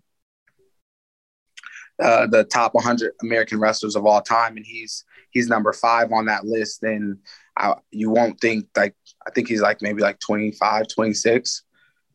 [2.02, 6.26] uh, the top 100 American wrestlers of all time, and he's he's number five on
[6.26, 6.84] that list.
[6.84, 7.20] And
[7.58, 8.96] I, you won't think like
[9.26, 11.64] I think he's like maybe like 25, 26,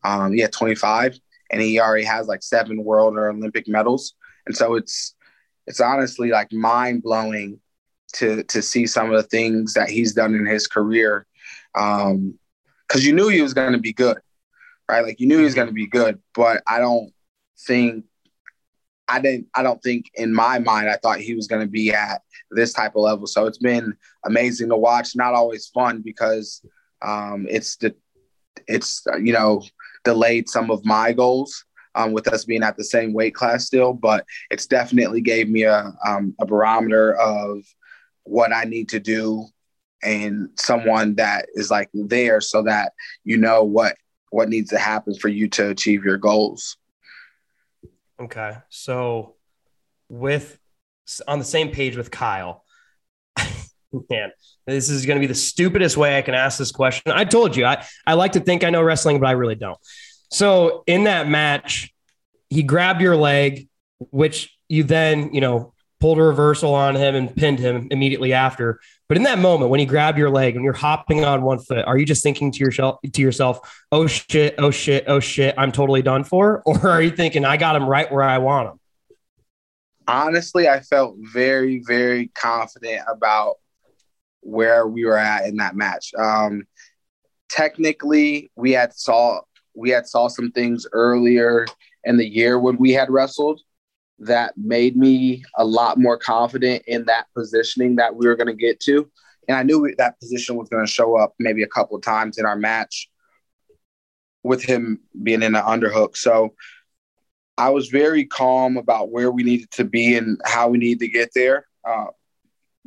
[0.03, 1.19] um, yeah, 25,
[1.51, 4.13] and he already has like seven world or Olympic medals.
[4.45, 5.15] And so it's
[5.67, 7.59] it's honestly like mind blowing
[8.13, 11.25] to to see some of the things that he's done in his career.
[11.75, 12.37] Um,
[12.87, 14.17] because you knew he was going to be good,
[14.89, 15.03] right?
[15.03, 17.11] Like you knew he was going to be good, but I don't
[17.67, 18.05] think
[19.07, 21.93] I didn't I don't think in my mind I thought he was going to be
[21.93, 23.27] at this type of level.
[23.27, 25.15] So it's been amazing to watch.
[25.15, 26.65] Not always fun because
[27.01, 27.95] um, it's the
[28.67, 29.63] it's you know
[30.09, 33.93] delayed some of my goals um, with us being at the same weight class still,
[33.93, 37.63] but it's definitely gave me a, um, a barometer of
[38.23, 39.45] what I need to do
[40.01, 42.93] and someone that is like there so that
[43.23, 43.97] you know what
[44.31, 46.77] what needs to happen for you to achieve your goals.
[48.19, 48.57] Okay.
[48.69, 49.35] So
[50.07, 50.57] with
[51.27, 52.63] on the same page with Kyle,
[54.09, 54.31] man,
[54.65, 57.11] this is going to be the stupidest way I can ask this question.
[57.11, 59.79] I told you, I, I like to think I know wrestling, but I really don't.
[60.31, 61.93] So in that match,
[62.49, 63.67] he grabbed your leg,
[64.11, 68.79] which you then, you know, pulled a reversal on him and pinned him immediately after.
[69.07, 71.85] But in that moment, when he grabbed your leg and you're hopping on one foot,
[71.85, 73.59] are you just thinking to yourself, to yourself,
[73.91, 77.57] "Oh shit, oh shit, oh shit, I'm totally done for," or are you thinking, "I
[77.57, 78.79] got him right where I want him"?
[80.07, 83.55] Honestly, I felt very, very confident about
[84.41, 86.11] where we were at in that match.
[86.17, 86.63] Um,
[87.49, 89.41] technically, we had saw
[89.75, 91.65] we had saw some things earlier
[92.03, 93.61] in the year when we had wrestled
[94.19, 98.53] that made me a lot more confident in that positioning that we were going to
[98.53, 99.09] get to.
[99.47, 102.37] And I knew that position was going to show up maybe a couple of times
[102.37, 103.09] in our match
[104.43, 106.17] with him being in the underhook.
[106.17, 106.53] So
[107.57, 111.07] I was very calm about where we needed to be and how we needed to
[111.07, 111.65] get there.
[111.87, 112.07] Uh,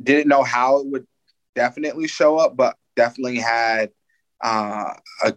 [0.01, 1.05] didn't know how it would
[1.55, 3.91] definitely show up, but definitely had
[4.43, 5.33] uh, a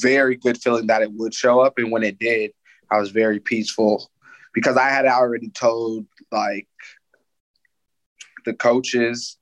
[0.00, 1.78] very good feeling that it would show up.
[1.78, 2.52] And when it did,
[2.90, 4.10] I was very peaceful
[4.52, 6.68] because I had already told like
[8.44, 9.36] the coaches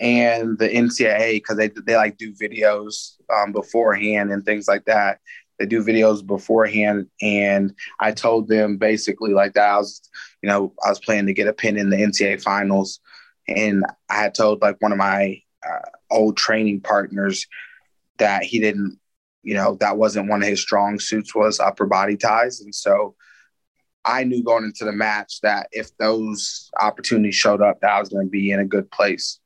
[0.00, 5.20] and the NCAA because they they like do videos um, beforehand and things like that.
[5.58, 9.70] They do videos beforehand, and I told them basically like that.
[9.70, 10.00] I was,
[10.42, 13.00] you know, I was planning to get a pin in the NCAA finals,
[13.46, 17.46] and I had told like one of my uh, old training partners
[18.18, 18.98] that he didn't,
[19.42, 23.14] you know, that wasn't one of his strong suits was upper body ties, and so
[24.04, 28.08] I knew going into the match that if those opportunities showed up, that I was
[28.08, 29.38] going to be in a good place.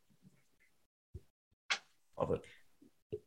[2.19, 2.45] Love it.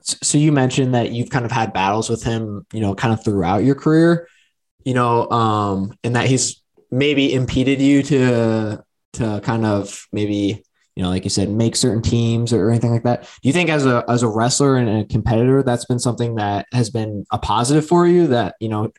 [0.01, 3.23] So you mentioned that you've kind of had battles with him, you know, kind of
[3.23, 4.27] throughout your career,
[4.85, 10.63] you know, um, and that he's maybe impeded you to to kind of maybe
[10.97, 13.21] you know, like you said, make certain teams or anything like that.
[13.21, 16.65] Do you think as a as a wrestler and a competitor, that's been something that
[16.73, 18.25] has been a positive for you?
[18.25, 18.91] That you know,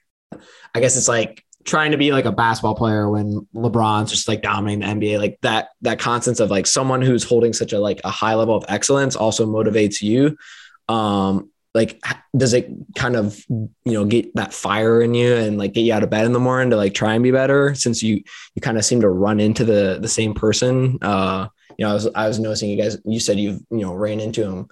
[0.77, 4.43] I guess it's like trying to be like a basketball player when LeBron's just like
[4.43, 8.01] dominating the NBA, like that that concept of like someone who's holding such a like
[8.05, 10.37] a high level of excellence also motivates you.
[10.89, 12.01] Um, like
[12.37, 15.93] does it kind of you know get that fire in you and like get you
[15.93, 18.23] out of bed in the morning to like try and be better since you
[18.55, 21.95] you kind of seem to run into the the same person uh you know i
[21.95, 24.69] was i was noticing you guys you said you've you know ran into him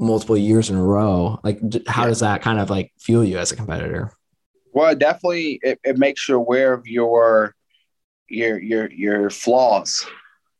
[0.00, 1.38] multiple years in a row.
[1.44, 4.12] Like how does that kind of like fuel you as a competitor?
[4.72, 7.54] Well, definitely, it, it makes you aware of your
[8.28, 10.06] your your your flaws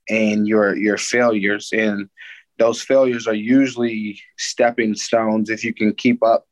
[0.09, 2.09] and your your failures, and
[2.59, 6.47] those failures are usually stepping stones if you can keep up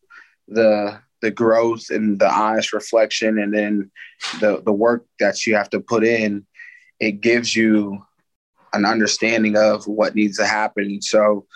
[0.46, 3.90] the the growth and the honest reflection, and then
[4.40, 6.46] the the work that you have to put in.
[7.00, 8.02] It gives you
[8.72, 11.00] an understanding of what needs to happen.
[11.02, 11.46] So,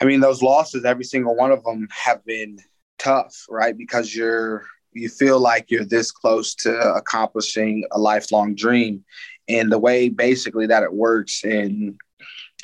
[0.00, 2.58] I mean, those losses, every single one of them have been
[2.98, 3.76] tough, right?
[3.76, 9.04] Because you're you feel like you're this close to accomplishing a lifelong dream
[9.50, 11.98] and the way basically that it works in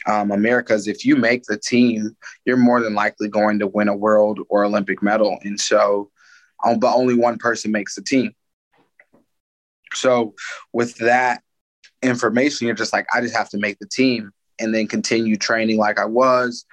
[0.07, 3.89] um, America is if you make the team, you're more than likely going to win
[3.89, 5.39] a world or Olympic medal.
[5.43, 6.11] And so,
[6.65, 8.33] um, but only one person makes the team.
[9.95, 10.35] So,
[10.73, 11.43] with that
[12.03, 15.79] information, you're just like, I just have to make the team and then continue training
[15.79, 16.65] like I was,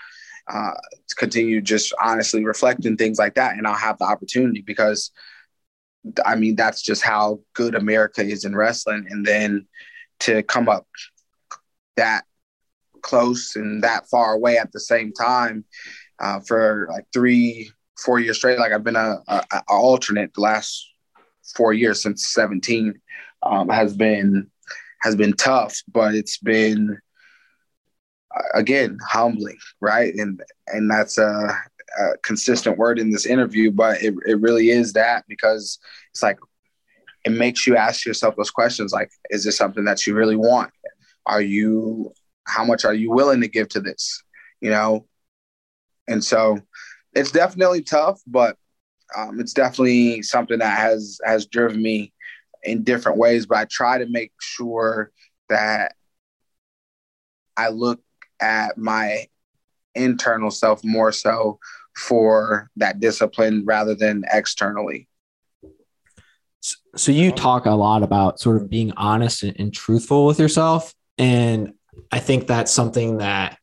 [0.47, 0.71] uh,
[1.17, 3.57] continue just honestly reflecting things like that.
[3.57, 5.11] And I'll have the opportunity because
[6.25, 9.07] I mean, that's just how good America is in wrestling.
[9.09, 9.67] And then
[10.21, 10.85] to come up
[11.95, 12.23] that
[13.01, 15.65] close and that far away at the same time
[16.19, 18.59] uh, for like three, four years straight.
[18.59, 20.89] Like I've been a, a, a alternate the last
[21.55, 22.93] four years since 17
[23.43, 24.49] um, has been
[25.03, 26.97] has been tough, but it's been
[28.53, 30.13] again humbling, right?
[30.15, 31.55] And and that's a,
[31.99, 35.77] a, consistent word in this interview, but it it really is that because
[36.11, 36.39] it's like
[37.25, 40.71] it makes you ask yourself those questions like is this something that you really want?
[41.25, 42.13] Are you
[42.45, 44.23] how much are you willing to give to this?
[44.61, 45.05] You know?
[46.07, 46.59] And so
[47.13, 48.57] it's definitely tough but
[49.15, 52.13] um, it's definitely something that has has driven me
[52.63, 55.11] in different ways but i try to make sure
[55.49, 55.95] that
[57.57, 58.01] i look
[58.41, 59.25] at my
[59.95, 61.59] internal self more so
[61.95, 65.07] for that discipline rather than externally.
[66.95, 71.73] So you talk a lot about sort of being honest and, truthful with yourself and
[72.11, 73.57] i think that's something that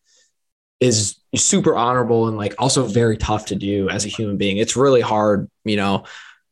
[0.78, 4.56] is super honorable and like also very tough to do as a human being.
[4.56, 6.04] It's really hard you know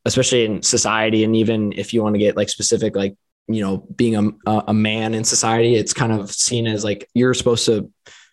[0.09, 3.14] especially in society and even if you want to get like specific like
[3.47, 7.35] you know being a, a man in society it's kind of seen as like you're
[7.35, 7.90] supposed to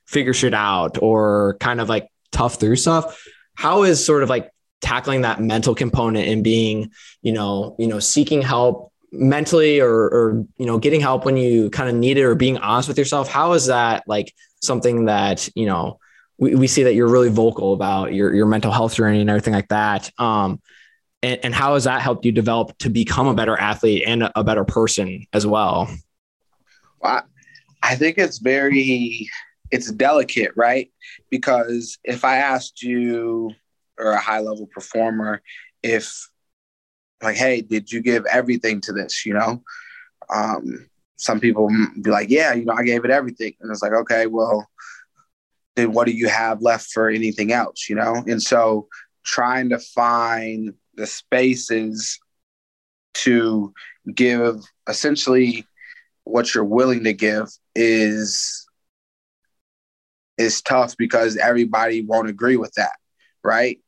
[0.07, 3.25] figure shit out or kind of like tough through stuff.
[3.55, 7.99] How is sort of like tackling that mental component and being you know you know
[7.99, 12.23] seeking help mentally or or you know getting help when you kind of need it
[12.23, 13.27] or being honest with yourself?
[13.27, 15.99] How is that like something that you know
[16.37, 19.53] we, we see that you're really vocal about your your mental health journey and everything
[19.53, 20.11] like that.
[20.17, 20.61] Um
[21.25, 24.43] and, and how has that helped you develop to become a better athlete and a
[24.43, 25.89] better person as well?
[27.01, 27.23] Well
[27.85, 29.29] i think it's very
[29.71, 30.91] it's delicate right?
[31.29, 33.51] Because if i asked you
[33.97, 35.41] or a high level performer
[35.83, 36.29] if
[37.21, 39.63] like hey did you give everything to this you know?
[40.33, 41.69] Um, some people
[42.01, 43.53] be like yeah you know i gave it everything.
[43.61, 44.67] And it's like okay well
[45.75, 48.23] then what do you have left for anything else you know?
[48.27, 48.87] And so
[49.23, 52.19] trying to find the spaces
[53.13, 53.73] to
[54.13, 55.65] give essentially
[56.23, 58.67] what you're willing to give is
[60.37, 62.91] is tough because everybody won't agree with that
[63.45, 63.79] right?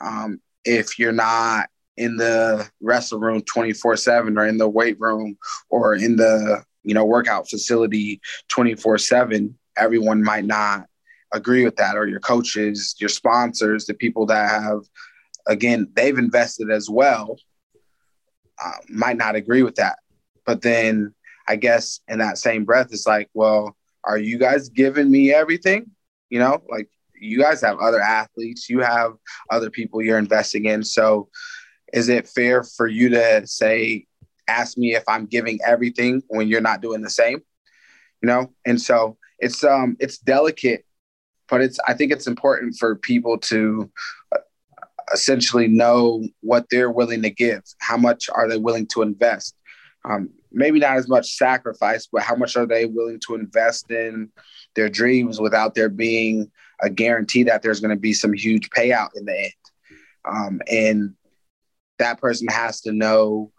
[0.00, 5.38] Um, if you're not in the wrestle room 24 7 or in the weight room
[5.70, 10.84] or in the you know workout facility 24 7 everyone might not
[11.32, 14.80] agree with that or your coaches your sponsors the people that have
[15.46, 17.36] again they've invested as well
[18.62, 19.98] uh, might not agree with that
[20.44, 21.14] but then
[21.48, 25.90] i guess in that same breath it's like well are you guys giving me everything
[26.30, 26.88] you know like
[27.20, 29.14] you guys have other athletes, you have
[29.50, 30.82] other people you're investing in.
[30.82, 31.28] So
[31.92, 34.06] is it fair for you to say,
[34.48, 37.40] ask me if I'm giving everything when you're not doing the same?
[38.22, 38.52] You know?
[38.64, 40.84] And so it's um it's delicate,
[41.48, 43.90] but it's I think it's important for people to
[45.12, 47.62] essentially know what they're willing to give.
[47.78, 49.54] How much are they willing to invest?
[50.04, 54.30] Um, maybe not as much sacrifice, but how much are they willing to invest in
[54.74, 59.10] their dreams without there being a guarantee that there's going to be some huge payout
[59.16, 59.52] in the end.
[60.24, 61.14] Um, and
[61.98, 63.52] that person has to know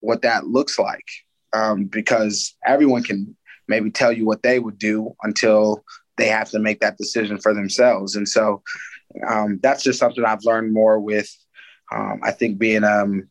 [0.00, 1.04] what that looks like
[1.52, 5.84] um, because everyone can maybe tell you what they would do until
[6.16, 8.14] they have to make that decision for themselves.
[8.14, 8.62] And so
[9.26, 11.30] um, that's just something I've learned more with.
[11.94, 13.28] Um, I think being um,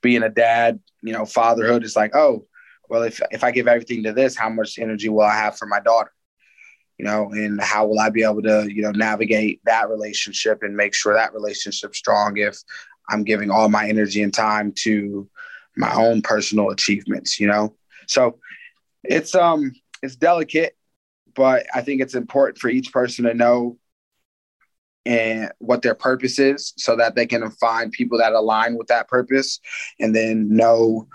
[0.00, 2.46] being a dad, you know, fatherhood is like, oh,
[2.88, 5.66] well, if if I give everything to this, how much energy will I have for
[5.66, 6.12] my daughter?
[7.02, 10.76] you know, and how will I be able to, you know, navigate that relationship and
[10.76, 12.56] make sure that relationship's strong if
[13.08, 15.28] I'm giving all my energy and time to
[15.76, 17.74] my own personal achievements, you know?
[18.06, 18.38] So
[19.02, 20.76] it's um it's delicate,
[21.34, 23.78] but I think it's important for each person to know
[25.04, 29.08] and what their purpose is so that they can find people that align with that
[29.08, 29.60] purpose
[29.98, 31.08] and then know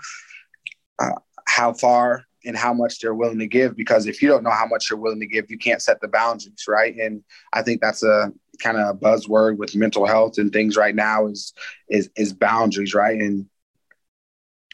[0.98, 1.12] uh,
[1.46, 4.66] how far and how much they're willing to give because if you don't know how
[4.66, 7.22] much you're willing to give you can't set the boundaries right and
[7.52, 11.26] i think that's a kind of a buzzword with mental health and things right now
[11.26, 11.52] is
[11.88, 13.46] is is boundaries right and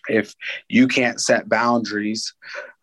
[0.08, 0.34] if
[0.68, 2.34] you can't set boundaries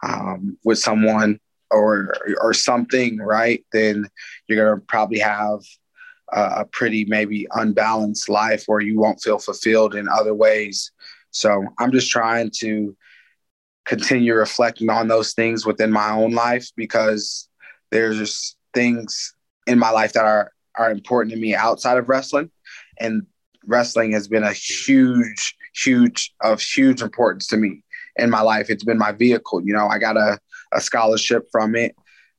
[0.03, 3.63] um, with someone or or something, right?
[3.71, 4.07] Then
[4.47, 5.61] you're gonna probably have
[6.31, 10.91] a pretty maybe unbalanced life where you won't feel fulfilled in other ways.
[11.31, 12.95] So I'm just trying to
[13.85, 17.49] continue reflecting on those things within my own life because
[17.91, 19.33] there's things
[19.67, 22.49] in my life that are are important to me outside of wrestling.
[22.99, 23.23] And
[23.65, 27.83] wrestling has been a huge huge of huge importance to me
[28.15, 28.69] in my life.
[28.69, 29.65] It's been my vehicle.
[29.65, 30.39] You know i got a,
[30.71, 31.95] a scholarship from it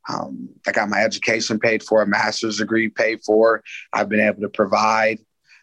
[0.08, 4.40] um, i got my education paid for a master's degree paid for i've been able
[4.40, 5.18] to provide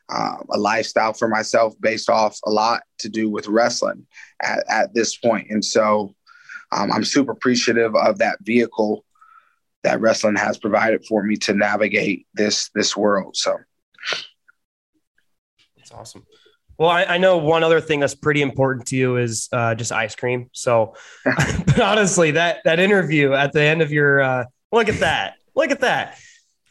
[0.10, 4.06] uh, a lifestyle for myself based off a lot to do with wrestling
[4.42, 5.48] at, at this point.
[5.50, 6.16] And so
[6.72, 9.06] um, I'm super appreciative of that vehicle
[9.84, 13.38] that wrestling has provided for me to navigate this this world.
[13.38, 13.58] So
[15.78, 16.26] it's awesome.
[16.80, 19.91] Well, I, I, know one other thing that's pretty important to you is uh, just
[19.91, 20.49] ice cream.
[20.53, 25.36] So, but honestly, that that interview at the end of your uh, look at that,
[25.55, 26.17] look at that.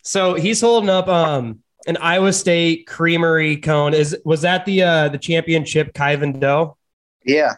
[0.02, 3.92] So he's holding up um, an Iowa State Creamery cone.
[3.92, 6.78] Is was that the uh the championship Kyven dough?
[7.22, 7.56] Yeah,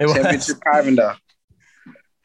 [0.00, 1.14] it championship Kyven dough.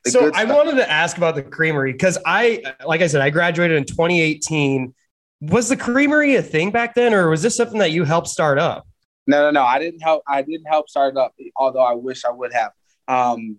[0.06, 3.76] So I wanted to ask about the creamery because I, like I said, I graduated
[3.76, 4.96] in 2018.
[5.42, 8.58] Was the creamery a thing back then, or was this something that you helped start
[8.58, 8.88] up?
[9.28, 9.64] No, no, no.
[9.64, 10.24] I didn't help.
[10.28, 12.72] I didn't help start up, although I wish I would have.
[13.08, 13.58] Um,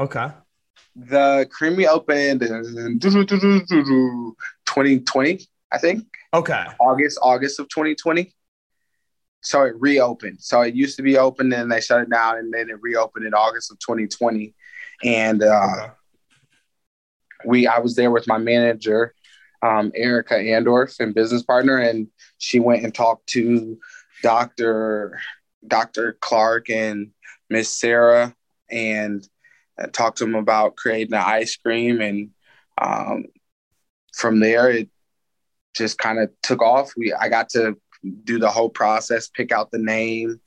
[0.00, 0.28] okay.
[0.96, 6.04] The creamery opened in 2020, I think.
[6.34, 6.64] Okay.
[6.80, 8.34] August, August of 2020.
[9.40, 10.40] So it reopened.
[10.40, 13.24] So it used to be open and they shut it down and then it reopened
[13.26, 14.52] in August of 2020.
[15.04, 15.92] And uh, okay.
[17.44, 19.14] we I was there with my manager,
[19.62, 22.08] um, Erica Andorf and business partner, and
[22.38, 23.78] she went and talked to
[24.22, 25.20] Dr.
[25.66, 26.16] Dr.
[26.20, 27.10] Clark and
[27.50, 28.34] Miss Sarah
[28.70, 29.26] and
[29.78, 32.30] uh, talked to them about creating the ice cream and
[32.80, 33.24] um,
[34.14, 34.88] from there it
[35.74, 36.92] just kind of took off.
[36.96, 37.76] We I got to
[38.24, 40.40] do the whole process, pick out the name,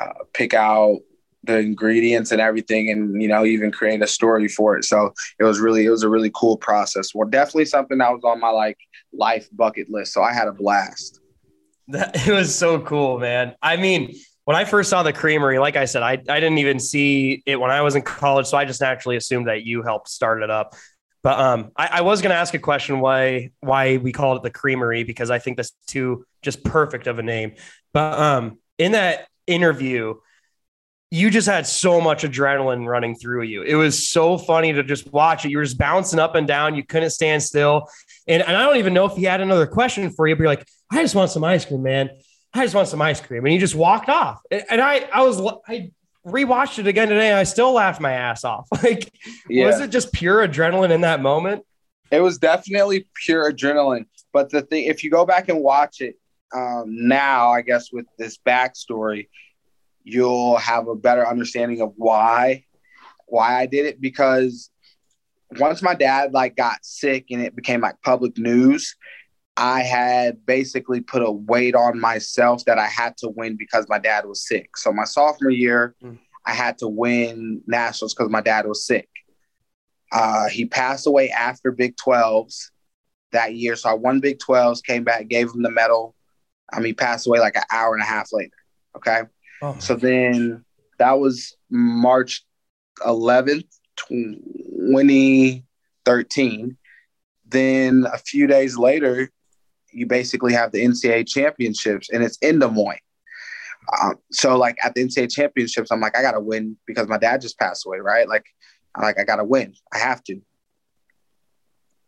[0.00, 0.98] uh, pick out
[1.44, 4.84] the ingredients and everything, and you know even create a story for it.
[4.84, 7.14] So it was really it was a really cool process.
[7.14, 8.78] Well, definitely something that was on my like
[9.12, 10.12] life bucket list.
[10.12, 11.20] So I had a blast.
[11.88, 13.54] That it was so cool, man.
[13.62, 14.14] I mean,
[14.44, 17.60] when I first saw the creamery, like I said, I, I didn't even see it
[17.60, 18.46] when I was in college.
[18.46, 20.74] So I just naturally assumed that you helped start it up.
[21.22, 24.42] But um, I, I was going to ask a question why why we called it
[24.44, 27.54] the Creamery because I think that's too just perfect of a name.
[27.92, 30.14] But um, in that interview,
[31.10, 33.62] you just had so much adrenaline running through you.
[33.62, 35.50] It was so funny to just watch it.
[35.50, 36.76] You were just bouncing up and down.
[36.76, 37.88] You couldn't stand still.
[38.26, 40.48] And, and I don't even know if he had another question for you, but you're
[40.48, 42.10] like, I just want some ice cream, man.
[42.52, 43.44] I just want some ice cream.
[43.44, 44.40] And he just walked off.
[44.50, 45.92] And I, I was, I
[46.26, 47.30] rewatched it again today.
[47.30, 48.68] And I still laughed my ass off.
[48.82, 49.12] Like,
[49.48, 49.66] yeah.
[49.66, 51.64] was it just pure adrenaline in that moment?
[52.10, 54.06] It was definitely pure adrenaline.
[54.32, 56.16] But the thing, if you go back and watch it
[56.54, 59.28] um, now, I guess with this backstory,
[60.04, 62.64] you'll have a better understanding of why
[63.26, 64.00] why I did it.
[64.00, 64.70] Because
[65.58, 68.96] once my dad like got sick and it became like public news,
[69.56, 73.98] I had basically put a weight on myself that I had to win because my
[73.98, 74.76] dad was sick.
[74.76, 76.18] So my sophomore year, mm.
[76.44, 79.08] I had to win nationals because my dad was sick.
[80.12, 82.70] Uh, he passed away after Big 12s
[83.32, 83.76] that year.
[83.76, 86.14] So I won Big 12s, came back, gave him the medal.
[86.72, 88.56] Um, he passed away like an hour and a half later.
[88.96, 89.22] Okay.
[89.62, 89.76] Oh.
[89.78, 90.64] So then
[90.98, 92.44] that was March
[93.00, 93.66] 11th,
[93.96, 96.76] 2013.
[97.48, 99.30] Then a few days later,
[99.92, 102.98] you basically have the NCAA championships and it's in Des Moines.
[104.02, 107.40] Um, so like at the NCAA championships, I'm like, I gotta win because my dad
[107.40, 108.28] just passed away, right?
[108.28, 108.46] Like,
[108.94, 109.74] I'm like, I gotta win.
[109.92, 110.40] I have to.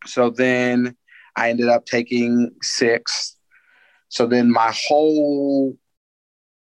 [0.05, 0.95] So then
[1.35, 3.37] I ended up taking six.
[4.09, 5.77] So then my whole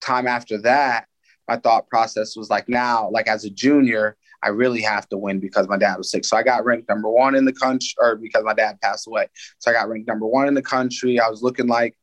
[0.01, 1.05] time after that,
[1.47, 5.39] my thought process was like, now, like as a junior, I really have to win
[5.39, 6.25] because my dad was sick.
[6.25, 9.27] So I got ranked number one in the country, or because my dad passed away.
[9.59, 11.19] So I got ranked number one in the country.
[11.19, 11.95] I was looking like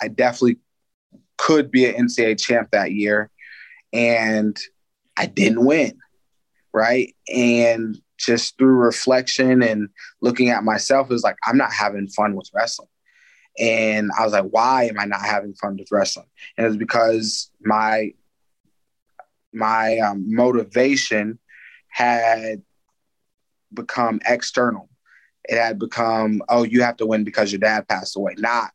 [0.00, 0.58] I definitely
[1.36, 3.30] could be an NCAA champ that year.
[3.92, 4.56] And
[5.16, 5.98] I didn't win.
[6.72, 7.14] Right.
[7.32, 9.88] And just through reflection and
[10.20, 12.88] looking at myself, it was like, I'm not having fun with wrestling.
[13.58, 16.26] And I was like, why am I not having fun with wrestling?
[16.56, 18.12] And it was because my
[19.52, 21.38] my um, motivation
[21.98, 22.62] had
[23.72, 24.88] become external.
[25.48, 28.34] It had become, oh, you have to win because your dad passed away.
[28.36, 28.70] Not,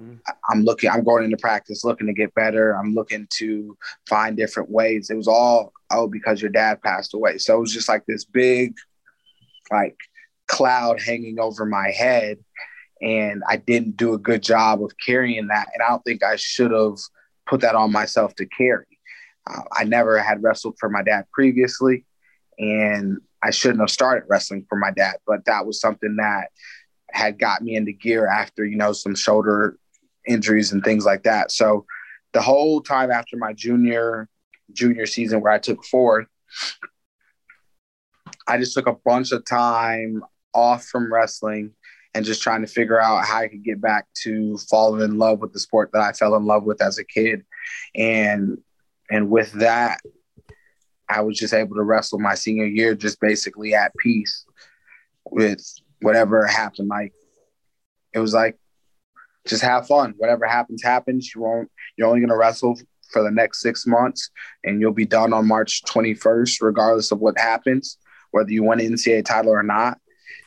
[0.00, 0.18] mm.
[0.48, 2.76] I'm looking, I'm going into practice looking to get better.
[2.76, 3.76] I'm looking to
[4.08, 5.10] find different ways.
[5.10, 7.38] It was all, oh, because your dad passed away.
[7.38, 8.74] So it was just like this big,
[9.70, 9.96] like,
[10.48, 12.38] cloud hanging over my head
[13.02, 15.68] and I didn't do a good job of carrying that.
[15.74, 16.98] And I don't think I should have
[17.46, 18.86] put that on myself to carry.
[19.48, 22.05] Uh, I never had wrestled for my dad previously,
[22.58, 25.16] and I shouldn't have started wrestling for my dad.
[25.26, 26.48] But that was something that
[27.10, 29.78] had got me into gear after you know some shoulder
[30.26, 31.52] injuries and things like that.
[31.52, 31.86] So
[32.32, 34.28] the whole time after my junior
[34.72, 36.26] junior season where I took fourth,
[38.46, 41.72] I just took a bunch of time off from wrestling
[42.14, 45.40] and just trying to figure out how I could get back to falling in love
[45.40, 47.44] with the sport that I fell in love with as a kid.
[47.94, 48.58] And
[49.10, 50.00] and with that,
[51.08, 54.44] I was just able to wrestle my senior year just basically at peace
[55.24, 55.64] with
[56.00, 56.88] whatever happened.
[56.88, 57.12] Like
[58.12, 58.58] it was like
[59.46, 60.14] just have fun.
[60.16, 61.32] Whatever happens, happens.
[61.34, 62.78] You won't you're only gonna wrestle
[63.12, 64.30] for the next six months
[64.64, 67.98] and you'll be done on March 21st, regardless of what happens,
[68.32, 69.98] whether you win an NCAA title or not.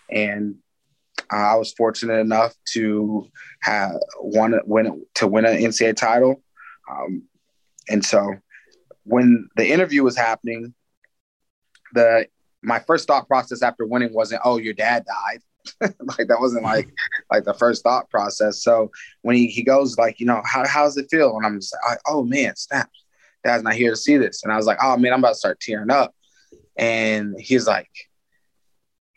[0.09, 0.55] And
[1.31, 3.27] I was fortunate enough to
[3.61, 6.41] have won win to win an NCAA title,
[6.89, 7.23] um,
[7.87, 8.35] and so
[9.09, 10.73] when the interview was happening,
[11.93, 12.27] the
[12.61, 15.41] my first thought process after winning wasn't, "Oh, your dad died."
[15.81, 16.89] like that wasn't like
[17.31, 18.61] like the first thought process.
[18.63, 18.91] So
[19.21, 21.35] when he, he goes like, you know, how how's it feel?
[21.35, 23.05] And I'm just like, oh man, snaps.
[23.43, 24.43] Dad's not here to see this.
[24.43, 26.13] And I was like, oh man, I'm about to start tearing up.
[26.77, 27.89] And he's like,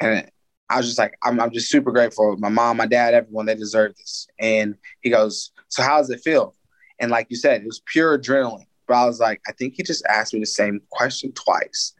[0.00, 0.30] and
[0.68, 2.36] I was just like, I'm, I'm just super grateful.
[2.38, 4.26] My mom, my dad, everyone, they deserve this.
[4.38, 6.54] And he goes, So how does it feel?
[6.98, 8.66] And like you said, it was pure adrenaline.
[8.92, 11.94] But I was like, I think he just asked me the same question twice.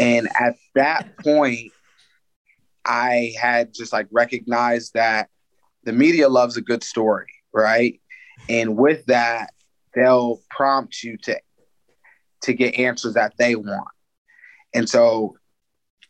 [0.00, 1.72] and at that point,
[2.86, 5.28] I had just like recognized that
[5.84, 8.00] the media loves a good story, right?
[8.48, 9.52] And with that,
[9.94, 11.38] they'll prompt you to
[12.44, 13.88] to get answers that they want.
[14.72, 15.36] And so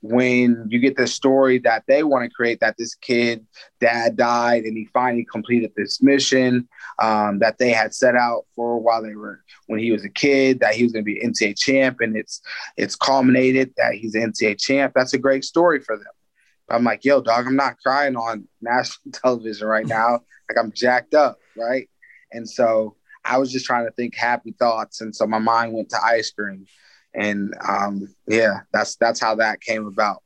[0.03, 3.47] when you get the story that they want to create that this kid
[3.81, 6.69] dad died and he finally completed this mission
[7.01, 10.59] um, that they had set out for while they were when he was a kid
[10.59, 12.43] that he was going to be NCAA champ and it's
[12.77, 14.93] it's culminated that he's NCAA champ.
[14.95, 16.05] That's a great story for them.
[16.69, 20.21] I'm like yo dog I'm not crying on national television right now.
[20.49, 21.89] Like I'm jacked up right?
[22.33, 25.91] And so I was just trying to think happy thoughts and so my mind went
[25.91, 26.67] to ice cream
[27.15, 30.23] and um, yeah, that's that's how that came about.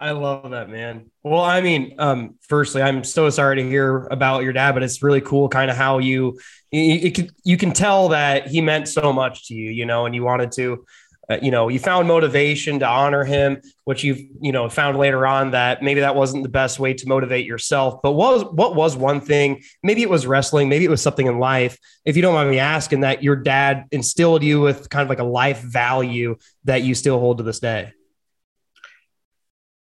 [0.00, 1.10] I love that, man.
[1.22, 5.02] Well, I mean, um, firstly, I'm so sorry to hear about your dad, but it's
[5.02, 6.38] really cool, kind of how you
[6.70, 10.14] you, can, you can tell that he meant so much to you, you know, and
[10.14, 10.84] you wanted to
[11.30, 15.26] uh, you know, you found motivation to honor him, which you've, you know, found later
[15.26, 18.00] on that maybe that wasn't the best way to motivate yourself.
[18.02, 19.62] But what was, what was one thing?
[19.82, 21.78] Maybe it was wrestling, maybe it was something in life.
[22.04, 25.18] If you don't mind me asking, that your dad instilled you with kind of like
[25.18, 27.92] a life value that you still hold to this day.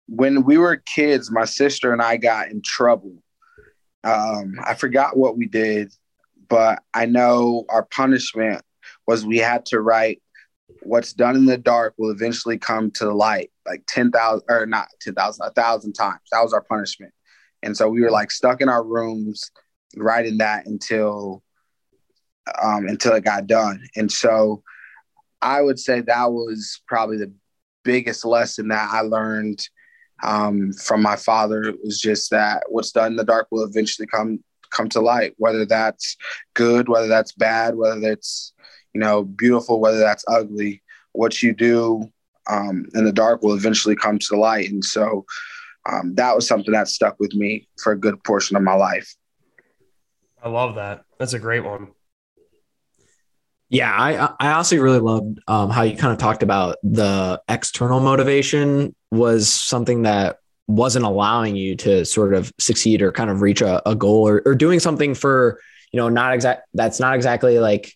[0.06, 3.14] When we were kids, my sister and I got in trouble.
[4.02, 5.92] Um, I forgot what we did,
[6.48, 8.62] but I know our punishment
[9.06, 10.20] was we had to write
[10.82, 14.88] what's done in the dark will eventually come to the light like 10,000 or not
[15.00, 16.20] 10,000, a thousand times.
[16.32, 17.12] That was our punishment.
[17.62, 19.50] And so we were like stuck in our rooms
[19.96, 21.42] writing that until
[22.60, 23.86] um, until it got done.
[23.96, 24.62] And so
[25.42, 27.32] I would say that was probably the
[27.84, 29.66] biggest lesson that I learned
[30.22, 34.06] um, from my father it was just that what's done in the dark will eventually
[34.06, 36.16] come come to light, whether that's
[36.54, 38.52] good, whether that's bad, whether that's
[38.94, 40.82] you know, beautiful, whether that's ugly.
[41.12, 42.10] What you do
[42.48, 44.70] um, in the dark will eventually come to the light.
[44.70, 45.24] And so
[45.90, 49.14] um, that was something that stuck with me for a good portion of my life.
[50.42, 51.04] I love that.
[51.18, 51.88] That's a great one.
[53.68, 58.00] Yeah, I I also really loved um, how you kind of talked about the external
[58.00, 63.60] motivation was something that wasn't allowing you to sort of succeed or kind of reach
[63.60, 65.60] a, a goal or, or doing something for
[65.92, 67.94] you know not exact that's not exactly like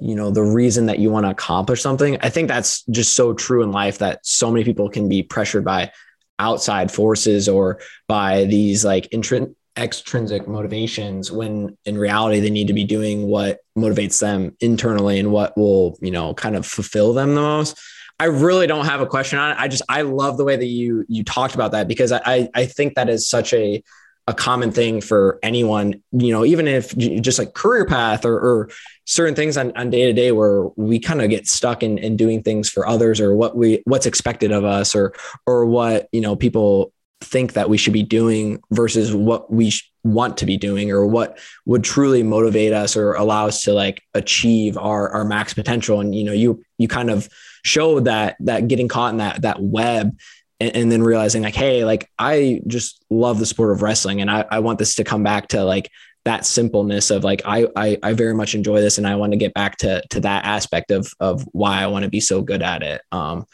[0.00, 3.32] you know the reason that you want to accomplish something i think that's just so
[3.34, 5.90] true in life that so many people can be pressured by
[6.38, 12.72] outside forces or by these like intrin- extrinsic motivations when in reality they need to
[12.72, 17.34] be doing what motivates them internally and what will you know kind of fulfill them
[17.34, 17.78] the most.
[18.18, 19.56] I really don't have a question on it.
[19.58, 22.66] I just i love the way that you you talked about that because i i
[22.66, 23.82] think that is such a
[24.26, 28.70] a common thing for anyone, you know, even if just like career path or, or
[29.04, 32.16] certain things on, on day to day where we kind of get stuck in, in
[32.16, 35.12] doing things for others or what we, what's expected of us or,
[35.46, 36.92] or what, you know, people
[37.22, 41.06] think that we should be doing versus what we sh- want to be doing or
[41.06, 46.00] what would truly motivate us or allow us to like achieve our, our max potential.
[46.00, 47.28] And, you know, you, you kind of
[47.62, 50.16] showed that, that getting caught in that, that web
[50.60, 54.30] and, and, then realizing like, hey, like I just love the sport of wrestling, and
[54.30, 55.90] I, I want this to come back to like
[56.24, 59.38] that simpleness of like I, I I very much enjoy this, and I want to
[59.38, 62.62] get back to to that aspect of of why I want to be so good
[62.62, 63.00] at it.
[63.10, 63.46] Um,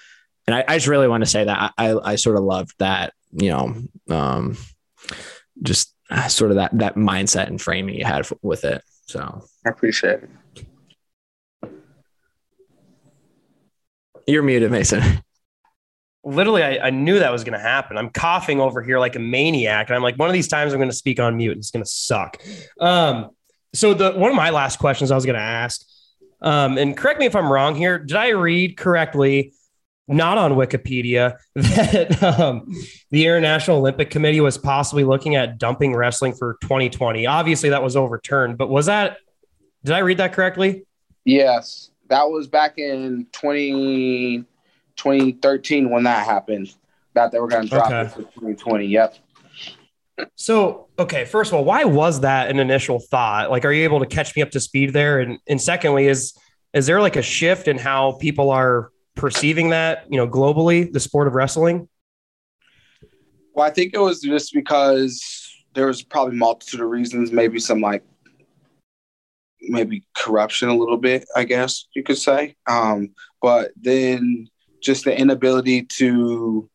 [0.47, 3.13] and I, I just really want to say that I I sort of loved that
[3.33, 3.83] you know
[4.15, 4.57] um,
[5.63, 5.95] just
[6.29, 8.83] sort of that that mindset and framing you had with it.
[9.07, 10.31] So I appreciate it.
[14.27, 15.23] You're muted, Mason.
[16.27, 17.97] Literally, I, I knew that was going to happen.
[17.97, 20.79] I'm coughing over here like a maniac, and I'm like, one of these times I'm
[20.79, 21.53] going to speak on mute.
[21.53, 22.43] and It's going to suck.
[22.81, 23.31] Um,
[23.73, 25.83] so the one of my last questions I was going to ask,
[26.43, 27.99] um, and correct me if I'm wrong here.
[27.99, 29.53] Did I read correctly?
[30.09, 32.73] Not on Wikipedia that um,
[33.11, 37.27] the International Olympic Committee was possibly looking at dumping wrestling for 2020.
[37.27, 39.17] Obviously, that was overturned, but was that?
[39.85, 40.85] Did I read that correctly?
[41.25, 44.45] Yes that was back in 20,
[44.97, 46.75] 2013 when that happened.
[47.15, 48.01] That they were going to drop okay.
[48.03, 48.87] it for 2020.
[48.87, 49.17] Yep.
[50.35, 53.51] So, okay, first of all, why was that an initial thought?
[53.51, 55.21] Like, are you able to catch me up to speed there?
[55.21, 56.35] And and secondly, is
[56.73, 61.01] is there like a shift in how people are perceiving that, you know, globally, the
[61.01, 61.89] sport of wrestling?
[63.55, 67.81] Well, I think it was just because there was probably multitude of reasons, maybe some
[67.81, 68.03] like
[69.63, 72.57] maybe corruption a little bit, I guess you could say.
[72.67, 74.49] Um, but then
[74.87, 76.71] just the inability to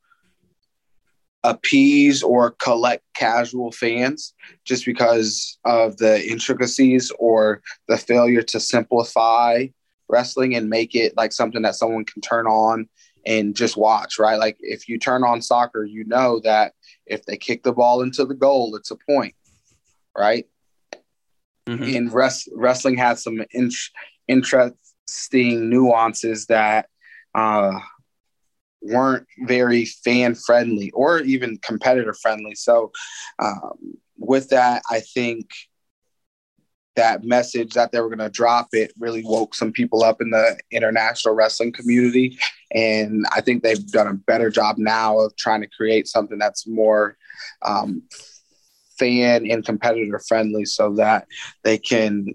[1.43, 4.33] appease or collect casual fans
[4.63, 9.65] just because of the intricacies or the failure to simplify
[10.07, 12.87] wrestling and make it like something that someone can turn on
[13.25, 14.37] and just watch, right?
[14.37, 16.73] Like if you turn on soccer, you know that
[17.05, 19.33] if they kick the ball into the goal, it's a point,
[20.15, 20.45] right?
[21.67, 21.95] Mm-hmm.
[21.95, 23.71] And res- wrestling has some in-
[24.27, 26.87] interesting nuances that
[27.33, 27.79] uh,
[28.81, 32.55] weren't very fan friendly or even competitor friendly.
[32.55, 32.91] So,
[33.39, 35.49] um, with that, I think
[36.95, 40.29] that message that they were going to drop it really woke some people up in
[40.29, 42.37] the international wrestling community.
[42.73, 46.67] And I think they've done a better job now of trying to create something that's
[46.67, 47.17] more
[47.61, 48.03] um,
[48.99, 51.27] fan and competitor friendly so that
[51.63, 52.27] they can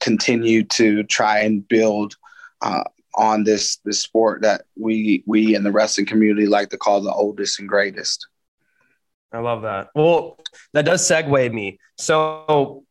[0.00, 2.14] continue to try and build
[2.62, 2.84] uh,
[3.16, 7.12] on this this sport that we we in the wrestling community like to call the
[7.12, 8.26] oldest and greatest.
[9.32, 9.88] I love that.
[9.94, 10.38] Well,
[10.72, 11.78] that does segue me.
[11.98, 12.84] So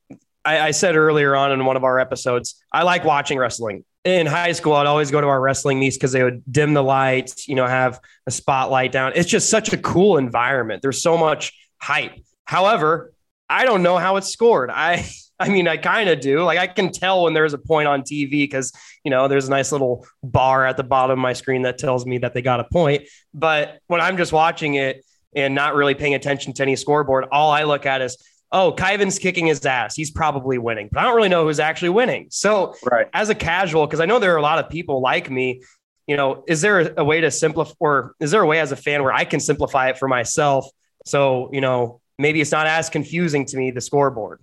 [0.43, 3.85] I, I said earlier on in one of our episodes, I like watching wrestling.
[4.03, 6.83] In high school, I'd always go to our wrestling meets because they would dim the
[6.83, 9.13] lights, you know, have a spotlight down.
[9.15, 10.81] It's just such a cool environment.
[10.81, 12.19] There's so much hype.
[12.43, 13.13] However,
[13.49, 14.69] I don't know how it's scored.
[14.69, 15.09] I
[15.43, 16.41] I mean, I kind of do.
[16.43, 18.71] Like I can tell when there's a point on TV because,
[19.03, 22.05] you know, there's a nice little bar at the bottom of my screen that tells
[22.05, 23.03] me that they got a point.
[23.33, 25.03] But when I'm just watching it
[25.35, 28.17] and not really paying attention to any scoreboard, all I look at is,
[28.53, 29.95] oh, Kyven's kicking his ass.
[29.95, 32.27] He's probably winning, but I don't really know who's actually winning.
[32.29, 33.07] So, right.
[33.13, 35.61] as a casual, because I know there are a lot of people like me,
[36.07, 38.77] you know, is there a way to simplify, or is there a way as a
[38.77, 40.67] fan where I can simplify it for myself?
[41.05, 44.39] So, you know, maybe it's not as confusing to me, the scoreboard.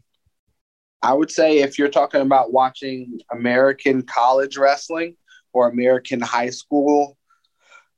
[1.03, 5.17] I would say if you're talking about watching American college wrestling
[5.53, 7.17] or American high school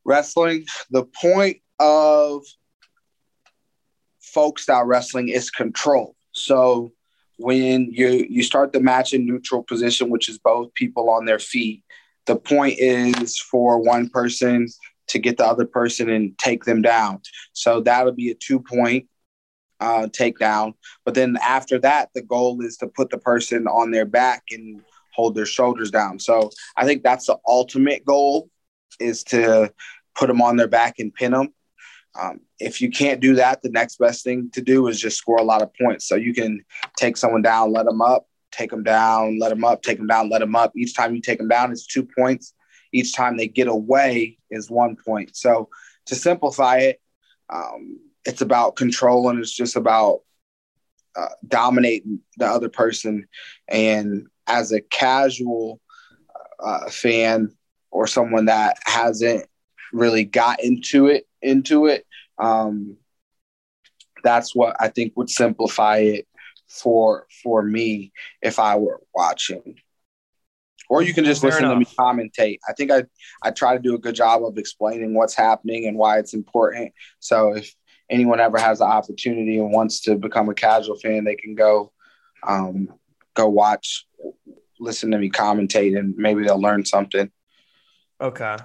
[0.05, 2.45] wrestling, the point of
[4.21, 6.15] folk style wrestling is control.
[6.33, 6.93] So
[7.39, 11.41] when you you start the match in neutral position, which is both people on their
[11.41, 11.83] feet,
[12.27, 14.69] the point is for one person
[15.09, 17.21] to get the other person and take them down.
[17.53, 19.09] So that'll be a two point
[19.83, 20.75] uh, takedown.
[21.05, 24.81] But then after that, the goal is to put the person on their back and
[25.13, 26.21] hold their shoulders down.
[26.21, 28.49] So I think that's the ultimate goal
[29.01, 29.73] is to
[30.15, 31.49] put them on their back and pin them.
[32.21, 35.39] Um, if you can't do that, the next best thing to do is just score
[35.39, 36.07] a lot of points.
[36.07, 36.65] So you can
[36.97, 40.29] take someone down, let them up, take them down, let them up, take them down,
[40.29, 40.73] let them up.
[40.77, 42.55] Each time you take them down, it's two points.
[42.93, 45.35] Each time they get away is one point.
[45.35, 45.71] So
[46.07, 47.01] to simplify it,
[47.49, 50.21] um, it's about control and it's just about
[51.17, 53.27] uh, dominating the other person.
[53.69, 55.81] And as a casual
[56.63, 57.55] uh, fan
[57.91, 59.47] or someone that hasn't
[59.93, 62.07] really got into it, into it,
[62.39, 62.97] um,
[64.25, 66.27] that's what I think would simplify it
[66.69, 69.77] for for me if I were watching.
[70.89, 71.75] Or you can just Fair listen enough.
[71.75, 72.59] to me commentate.
[72.69, 73.05] I think I
[73.43, 76.93] I try to do a good job of explaining what's happening and why it's important.
[77.19, 77.75] So if
[78.13, 81.91] anyone ever has the opportunity and wants to become a casual fan, they can go
[82.47, 82.89] um,
[83.35, 84.07] go watch,
[84.79, 87.31] listen to me commentate, and maybe they'll learn something.
[88.21, 88.57] Okay.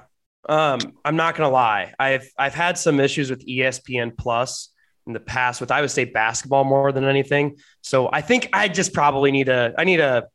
[0.49, 1.93] Um, I'm not gonna lie.
[1.97, 4.69] I've I've had some issues with ESPN Plus
[5.07, 7.57] in the past with Iowa State basketball more than anything.
[7.81, 10.27] So I think I just probably need to I need to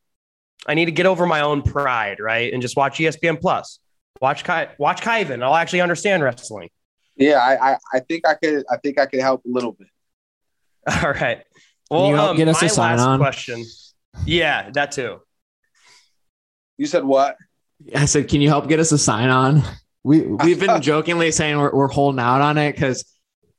[0.67, 2.53] I need to get over my own pride, right?
[2.53, 3.79] And just watch ESPN Plus.
[4.21, 5.43] Watch Kai watch Kyven.
[5.43, 6.71] I'll actually understand wrestling.
[7.17, 9.89] Yeah, I, I, I think I could I think I could help a little bit.
[11.05, 11.43] All right.
[11.91, 13.65] Well, you help um, get us a sign on question.
[14.25, 15.21] Yeah, that too.
[16.79, 17.37] You said what?
[17.95, 19.63] I said, can you help get us a sign on?
[20.03, 23.05] We we've been jokingly saying we're, we're holding out on it because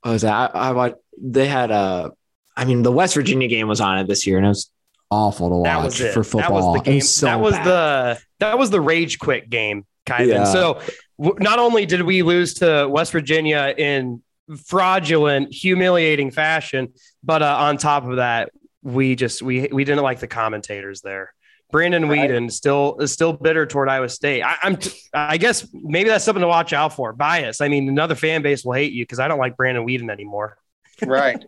[0.04, 2.12] was that I, I they had a
[2.58, 4.72] I mean the West Virginia game was on it this year and it was
[5.10, 6.42] awful to watch for football.
[6.42, 6.96] That was the game.
[6.96, 7.66] Was so that was bad.
[7.66, 10.44] the that was the rage quit game, kind Yeah.
[10.46, 14.22] So w- not only did we lose to West Virginia in
[14.66, 16.94] fraudulent, humiliating fashion,
[17.24, 18.52] but uh, on top of that,
[18.82, 21.34] we just we we didn't like the commentators there.
[21.72, 22.04] Brandon.
[22.04, 24.44] Weeden still is still bitter toward Iowa State.
[24.44, 24.78] I, am
[25.14, 27.14] I guess maybe that's something to watch out for.
[27.14, 27.62] Bias.
[27.62, 30.58] I mean, another fan base will hate you because I don't like Brandon Weeden anymore.
[31.02, 31.44] right.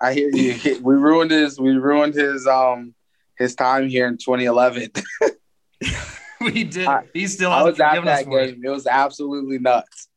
[0.00, 0.80] I hear you.
[0.82, 1.60] We ruined his.
[1.60, 2.46] We ruined his.
[2.46, 2.94] Um,
[3.42, 4.90] his time here in 2011.
[6.54, 6.88] we did.
[7.14, 7.50] he still.
[7.50, 8.32] I was at that game.
[8.32, 8.58] It.
[8.64, 10.08] it was absolutely nuts.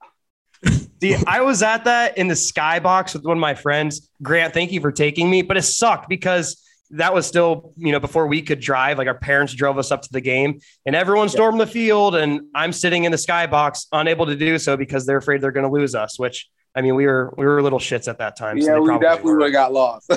[1.01, 4.09] See, I was at that in the skybox with one of my friends.
[4.21, 6.61] Grant, thank you for taking me, but it sucked because
[6.91, 8.97] that was still, you know, before we could drive.
[8.97, 12.41] Like our parents drove us up to the game, and everyone stormed the field, and
[12.55, 15.71] I'm sitting in the skybox, unable to do so because they're afraid they're going to
[15.71, 16.17] lose us.
[16.17, 18.57] Which I mean, we were we were little shits at that time.
[18.57, 20.11] Yeah, so we definitely would have got lost.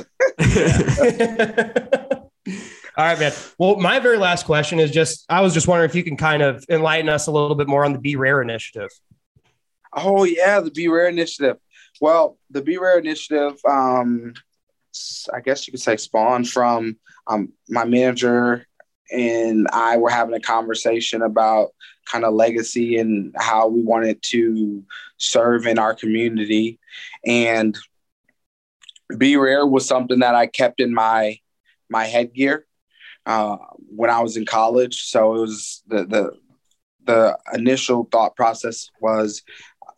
[2.96, 3.32] All right, man.
[3.58, 6.42] Well, my very last question is just I was just wondering if you can kind
[6.42, 8.90] of enlighten us a little bit more on the Be Rare initiative.
[9.92, 11.58] Oh yeah, the Be Rare initiative.
[12.00, 14.34] Well, the Be Rare initiative, um,
[15.32, 18.66] I guess you could say spawned from um, my manager
[19.10, 21.70] and I were having a conversation about
[22.04, 24.84] kind of legacy and how we wanted to
[25.16, 26.78] serve in our community.
[27.24, 27.76] And
[29.16, 31.38] Be Rare was something that I kept in my
[31.90, 32.66] my headgear
[33.28, 33.58] uh,
[33.94, 35.02] when I was in college.
[35.02, 36.32] So it was the the
[37.04, 39.42] the initial thought process was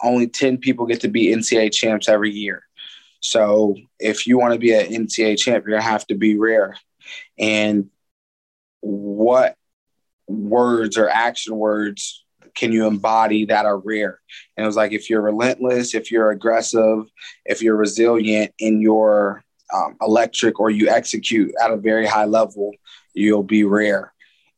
[0.03, 2.63] only 10 people get to be NCAA champs every year.
[3.21, 6.77] So if you want to be an NCAA champ, you're gonna have to be rare.
[7.39, 7.91] And
[8.81, 9.57] what
[10.27, 12.25] words or action words
[12.55, 14.21] can you embody that are rare?
[14.57, 17.05] And it was like if you're relentless, if you're aggressive,
[17.45, 22.73] if you're resilient in your um, electric or you execute at a very high level,
[23.15, 24.13] you'll be rare.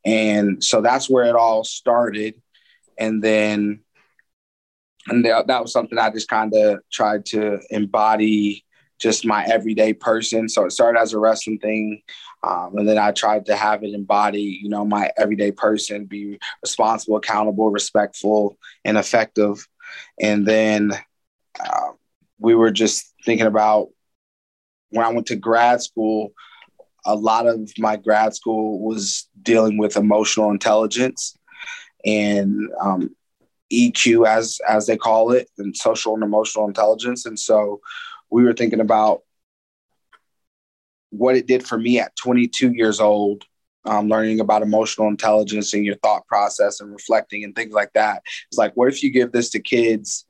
[0.04, 2.34] And so that's where it all started.
[2.98, 3.80] And then,
[5.08, 8.64] and that, was something I just kind of tried to embody
[8.98, 10.48] just my everyday person.
[10.48, 12.02] So it started as a wrestling thing.
[12.44, 16.38] Um, and then I tried to have it embody, you know, my everyday person, be
[16.62, 19.66] responsible, accountable, respectful, and effective.
[20.20, 20.92] And then
[21.58, 21.92] uh,
[22.38, 23.88] we were just thinking about
[24.90, 26.32] when I went to grad school,
[27.04, 31.36] a lot of my grad school was dealing with emotional intelligence
[32.04, 33.14] and um,
[33.72, 37.26] EQ, as as they call it, and social and emotional intelligence.
[37.26, 37.80] And so
[38.30, 39.22] we were thinking about
[41.10, 43.44] what it did for me at 22 years old,
[43.84, 48.22] um, learning about emotional intelligence and your thought process and reflecting and things like that.
[48.48, 50.24] It's like, what if you give this to kids,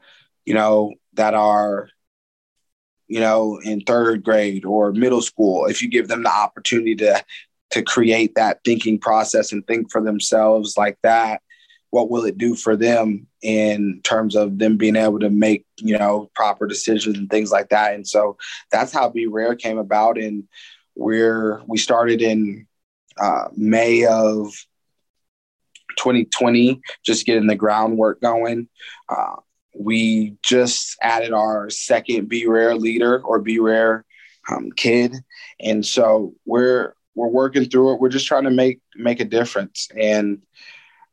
[0.45, 1.89] you know, that are
[3.13, 7.23] you know, in third grade or middle school, if you give them the opportunity to
[7.73, 11.43] to create that thinking process and think for themselves like that,
[11.91, 15.99] what will it do for them in terms of them being able to make, you
[15.99, 17.95] know, proper decisions and things like that.
[17.95, 18.39] And so
[18.71, 20.17] that's how Be Rare came about.
[20.17, 20.45] And
[20.95, 22.67] we're we started in
[23.21, 24.55] uh, May of
[25.99, 28.69] 2020, just getting the groundwork going.
[29.07, 29.37] Uh,
[29.75, 34.05] we just added our second Be Rare leader or Be Rare
[34.51, 35.17] um, kid,
[35.61, 38.01] and so we're we're working through it.
[38.01, 40.43] We're just trying to make make a difference, and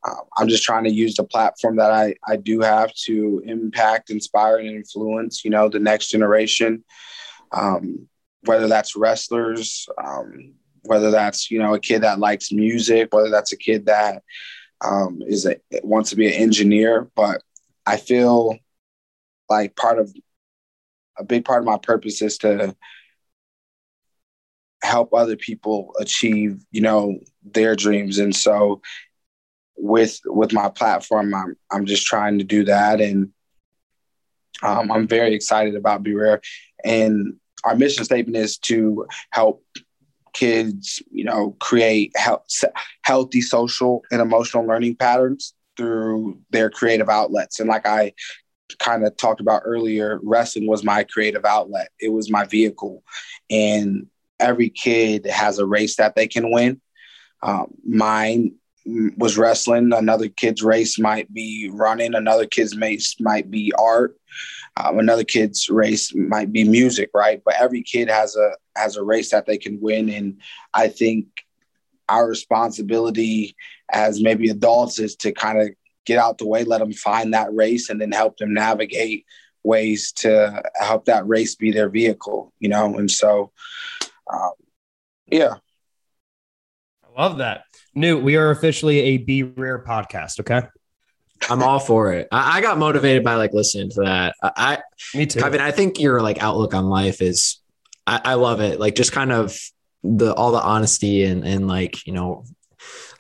[0.07, 4.10] uh, I'm just trying to use the platform that I I do have to impact,
[4.10, 5.43] inspire, and influence.
[5.43, 6.84] You know, the next generation,
[7.51, 8.07] um,
[8.45, 10.53] whether that's wrestlers, um,
[10.84, 14.24] whether that's you know a kid that likes music, whether that's a kid that
[14.82, 17.41] um, is a, wants to be an engineer, but
[17.89, 18.55] I feel
[19.49, 20.13] like part of
[21.17, 22.75] a big part of my purpose is to
[24.83, 28.19] help other people achieve, you know, their dreams.
[28.19, 28.79] And so
[29.75, 33.01] with with my platform, I'm I'm just trying to do that.
[33.01, 33.31] And
[34.61, 36.41] um, I'm very excited about Be Rare.
[36.85, 39.65] And our mission statement is to help
[40.33, 42.45] kids, you know, create health,
[43.01, 47.61] healthy social and emotional learning patterns through their creative outlets.
[47.61, 48.11] And like I
[48.80, 51.89] kind of talked about earlier, wrestling was my creative outlet.
[52.01, 53.01] It was my vehicle.
[53.49, 54.07] And
[54.41, 56.82] every kid has a race that they can win.
[57.41, 58.55] Um, mine
[58.86, 59.93] was wrestling.
[59.93, 62.13] Another kid's race might be running.
[62.13, 64.17] Another kid's race might be art.
[64.75, 67.41] Um, another kid's race might be music, right?
[67.45, 70.41] But every kid has a has a race that they can win, and
[70.73, 71.27] I think
[72.07, 73.55] our responsibility
[73.91, 75.69] as maybe adults is to kind of
[76.05, 79.25] get out the way, let them find that race, and then help them navigate
[79.63, 82.97] ways to help that race be their vehicle, you know.
[82.97, 83.51] And so,
[84.31, 84.51] um,
[85.27, 85.55] yeah,
[87.03, 87.63] I love that.
[87.95, 90.39] Newt, we are officially a Be Rare podcast.
[90.39, 90.61] Okay.
[91.49, 92.27] I'm all for it.
[92.31, 94.35] I, I, got motivated by like listening to that.
[94.43, 94.77] I, I
[95.17, 95.41] me too.
[95.41, 97.59] I mean, I think your like outlook on life is,
[98.05, 98.79] I, I love it.
[98.79, 99.57] Like just kind of
[100.03, 102.43] the all the honesty and and like you know,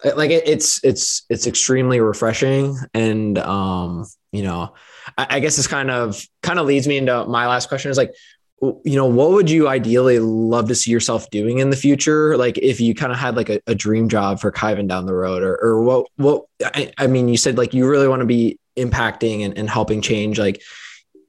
[0.03, 4.73] like it, it's it's it's extremely refreshing and um you know,
[5.17, 7.97] I, I guess this kind of kind of leads me into my last question is
[7.97, 8.13] like,
[8.61, 12.35] you know what would you ideally love to see yourself doing in the future?
[12.37, 15.13] Like if you kind of had like a, a, dream job for Kyven down the
[15.13, 18.25] road or, or what what I, I, mean you said like you really want to
[18.25, 20.61] be impacting and, and helping change like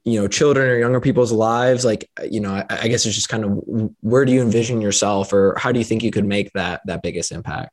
[0.03, 1.85] you know children or younger people's lives.
[1.85, 3.63] Like you know I, I guess it's just kind of
[4.01, 7.01] where do you envision yourself or how do you think you could make that that
[7.01, 7.71] biggest impact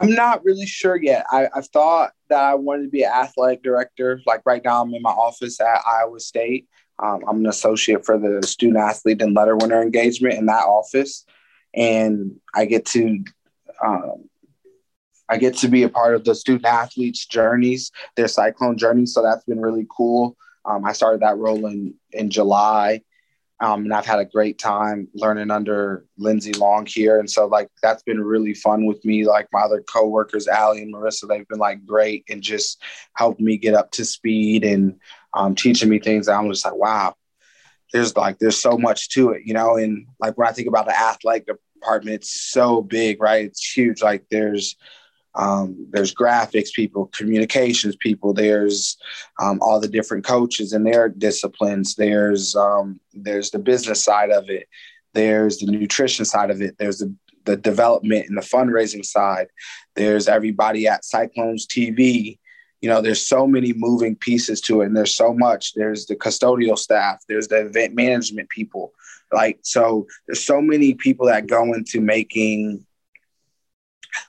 [0.00, 3.62] i'm not really sure yet I, i've thought that i wanted to be an athletic
[3.62, 6.66] director like right now i'm in my office at iowa state
[6.98, 11.24] um, I'm an associate for the student athlete and letter winner engagement in that office,
[11.74, 13.22] and I get to
[13.84, 14.28] um,
[15.28, 19.12] I get to be a part of the student athletes' journeys, their cyclone journeys.
[19.12, 20.36] So that's been really cool.
[20.64, 23.02] Um, I started that role in in July,
[23.60, 27.18] um, and I've had a great time learning under Lindsay Long here.
[27.18, 29.26] And so like that's been really fun with me.
[29.26, 32.82] Like my other coworkers, Allie and Marissa, they've been like great and just
[33.14, 35.00] helped me get up to speed and
[35.32, 36.28] um, teaching me things.
[36.28, 37.14] I'm just like, wow,
[37.92, 39.76] there's like there's so much to it, you know.
[39.76, 43.46] And like when I think about the athletic department, it's so big, right?
[43.46, 44.02] It's huge.
[44.02, 44.76] Like there's
[45.36, 48.32] um, there's graphics people, communications people.
[48.32, 48.96] There's
[49.40, 51.94] um, all the different coaches and their disciplines.
[51.94, 54.68] There's um, there's the business side of it.
[55.12, 56.76] There's the nutrition side of it.
[56.78, 57.14] There's the
[57.44, 59.48] the development and the fundraising side.
[59.94, 62.38] There's everybody at Cyclones TV
[62.82, 66.14] you know there's so many moving pieces to it and there's so much there's the
[66.14, 68.92] custodial staff there's the event management people
[69.32, 72.85] like so there's so many people that go into making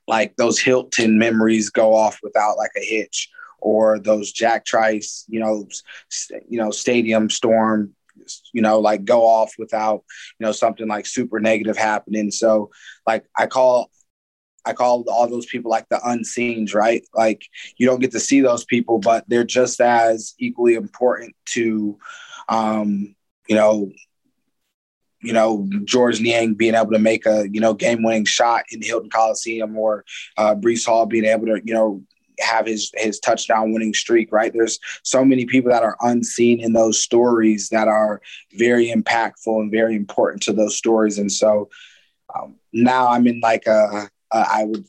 [0.08, 3.30] like those hilton memories go off without like a hitch
[3.60, 5.68] or those jack trice you know
[6.10, 7.94] st- you know stadium storm
[8.54, 10.04] you know like go off without
[10.40, 12.70] you know something like super negative happening so
[13.06, 13.90] like i call
[14.68, 17.02] I call all those people like the unseens, right?
[17.16, 17.44] Like
[17.78, 21.98] you don't get to see those people, but they're just as equally important to,
[22.50, 23.16] um,
[23.48, 23.90] you know,
[25.22, 28.80] you know, Georges Niang being able to make a, you know, game winning shot in
[28.80, 30.06] the Hilton Coliseum or
[30.38, 32.04] uh, Breece Hall being able to, you know,
[32.40, 34.54] have his his touchdown winning streak, right?
[34.54, 38.22] There's so many people that are unseen in those stories that are
[38.54, 41.18] very impactful and very important to those stories.
[41.18, 41.70] And so
[42.36, 44.86] um, now I'm in like a uh, would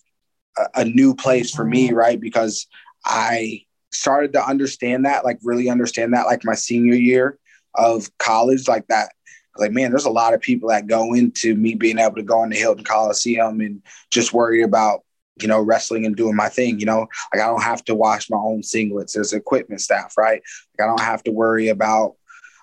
[0.58, 2.20] a, a new place for me, right?
[2.20, 2.66] Because
[3.04, 3.62] I
[3.92, 7.38] started to understand that, like really understand that, like my senior year
[7.74, 9.12] of college, like that.
[9.58, 12.42] Like, man, there's a lot of people that go into me being able to go
[12.42, 15.04] into Hilton Coliseum and just worried about,
[15.40, 16.78] you know, wrestling and doing my thing.
[16.78, 19.12] You know, like I don't have to wash my own singlets.
[19.12, 20.42] There's equipment staff, right?
[20.78, 22.14] Like I don't have to worry about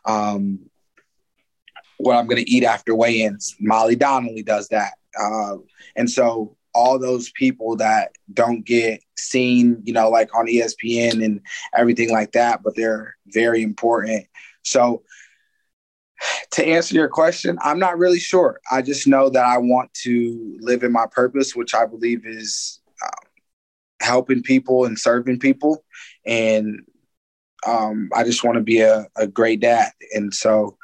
[0.06, 0.60] um,
[1.98, 3.56] what I'm going to eat after weigh-ins.
[3.60, 5.58] Molly Donnelly does that, uh,
[5.96, 11.39] and so all those people that don't get seen, you know, like on ESPN and
[11.76, 14.28] everything like that, but they're very important.
[14.64, 15.04] So,
[16.51, 18.59] to answer your question, I'm not really sure.
[18.71, 22.80] I just know that I want to live in my purpose, which I believe is
[23.03, 23.30] um,
[24.01, 25.84] helping people and serving people.
[26.26, 26.82] And
[27.65, 29.91] um, I just want to be a, a, great dad.
[30.13, 30.78] And so,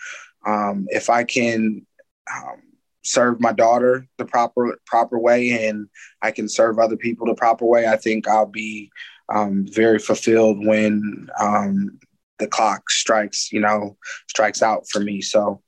[0.48, 1.86] um, if I can
[2.34, 2.62] um,
[3.04, 5.88] serve my daughter the proper proper way and
[6.22, 8.92] I can serve other people the proper way, I think I'll be
[9.30, 12.00] um, very fulfilled when um,
[12.42, 13.96] the clock strikes, you know,
[14.28, 15.22] strikes out for me.
[15.22, 15.62] So,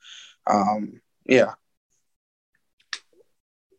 [0.50, 1.54] um, yeah.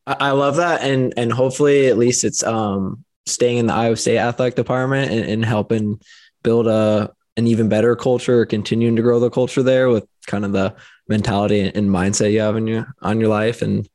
[0.07, 4.19] I love that, and and hopefully at least it's um, staying in the Iowa State
[4.19, 5.99] athletic department and, and helping
[6.43, 10.53] build a an even better culture, continuing to grow the culture there with kind of
[10.53, 10.75] the
[11.09, 13.89] mentality and mindset you have in your on your life and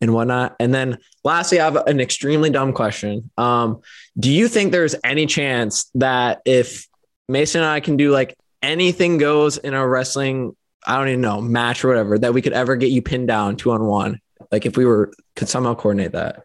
[0.00, 0.54] and whatnot.
[0.60, 3.30] And then lastly, I have an extremely dumb question.
[3.36, 3.80] Um,
[4.18, 6.86] do you think there's any chance that if
[7.28, 10.56] Mason and I can do like anything goes in a wrestling,
[10.86, 13.56] I don't even know, match or whatever, that we could ever get you pinned down
[13.56, 14.20] two on one?
[14.50, 16.42] Like if we were could somehow coordinate that,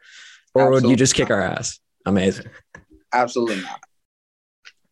[0.54, 1.36] or would you Absolutely just kick not.
[1.36, 1.80] our ass?
[2.06, 2.48] Amazing.
[3.14, 3.80] Absolutely not.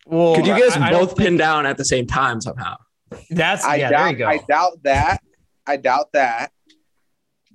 [0.06, 2.78] Well, Could you guys I- I both pin think- down at the same time somehow?
[3.30, 3.90] That's I yeah.
[3.90, 4.12] There doubt.
[4.12, 4.28] you go.
[4.28, 5.22] I doubt that.
[5.68, 6.52] I doubt that.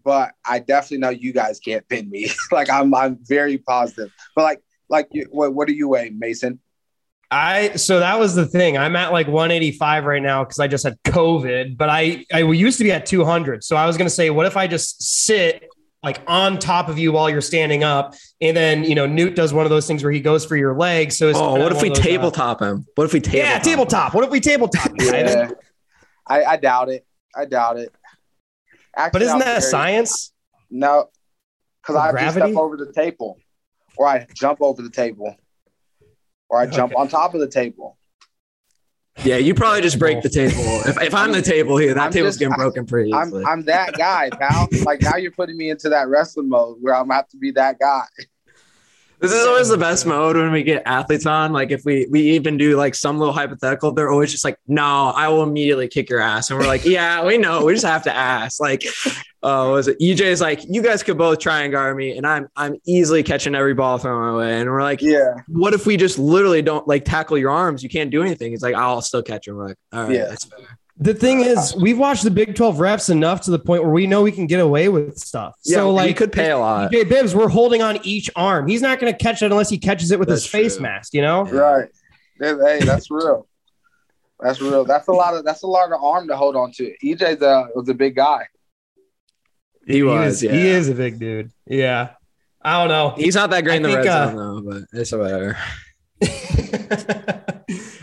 [0.05, 2.31] But I definitely know you guys can't pin me.
[2.53, 4.13] like I'm, I'm very positive.
[4.35, 6.61] But like, like, you, what, what are you weighing, Mason?
[7.31, 8.79] I so that was the thing.
[8.79, 12.79] I'm at like 185 right now because I just had COVID, but I I used
[12.79, 13.65] to be at 200.
[13.65, 15.69] So I was gonna say, what if I just sit
[16.03, 19.53] like on top of you while you're standing up, and then you know Newt does
[19.53, 21.11] one of those things where he goes for your leg.
[21.11, 22.87] So it's Oh, what if we of those, uh, tabletop him?
[22.95, 23.49] What if we tabletop?
[23.51, 24.15] yeah, tabletop.
[24.15, 24.93] What if we tabletop?
[25.01, 25.51] Yeah,
[26.29, 27.05] I, I doubt it.
[27.35, 27.93] I doubt it.
[28.97, 30.33] Actually, But isn't I'm that a very- science?
[30.71, 31.09] No,
[31.83, 32.53] because I just Gravity?
[32.53, 33.39] step over the table,
[33.97, 35.35] or I jump over the table,
[36.57, 37.01] or I jump Okay.
[37.01, 37.99] on top of the table.
[39.25, 40.53] Yeah, you probably just break the table.
[40.87, 43.45] If, if I'm the table here, that I'm table's just- getting broken pretty I'm easily.
[43.47, 44.69] I'm that guy, pal.
[44.85, 47.51] like now you're putting me into that wrestling mode where I'm gonna have to be
[47.53, 48.05] that guy.
[49.19, 51.51] This is always the best mode when we get athletes on.
[51.55, 54.85] Like if we we even do like some little hypothetical, they're always just like, "No,
[55.17, 57.65] I will immediately kick your ass," and we're like, "Yeah, we know.
[57.65, 58.85] We just have to ask." Like,
[59.47, 62.27] uh, was it EJ is like, "You guys could both try and guard me, and
[62.27, 65.87] I'm I'm easily catching every ball thrown my way," and we're like, Yeah, "What if
[65.87, 67.83] we just literally don't like tackle your arms?
[67.83, 70.25] You can't do anything." It's like, "I'll still catch him." We're like, "All right, Yeah.
[70.27, 73.83] that's fair." The thing is, we've watched the Big 12 reps enough to the point
[73.83, 75.55] where we know we can get away with stuff.
[75.63, 76.91] Yeah, so like, like could pay a lot.
[76.91, 78.67] EJ Bibbs, we're holding on each arm.
[78.67, 81.13] He's not going to catch it unless he catches it with his That's face mask,
[81.13, 81.45] you know?
[81.45, 81.89] right.
[82.41, 83.47] Hey, that's real.
[84.41, 84.85] That's real.
[84.85, 86.95] That's a lot of that's a lot of arm to hold on to.
[87.05, 88.47] EJ's a was a big guy.
[89.87, 90.53] He was, yeah.
[90.53, 91.51] He is a big dude.
[91.67, 92.11] Yeah.
[92.63, 93.15] I don't know.
[93.17, 95.57] He's not that great I in the think, red uh, zone though, but it's whatever.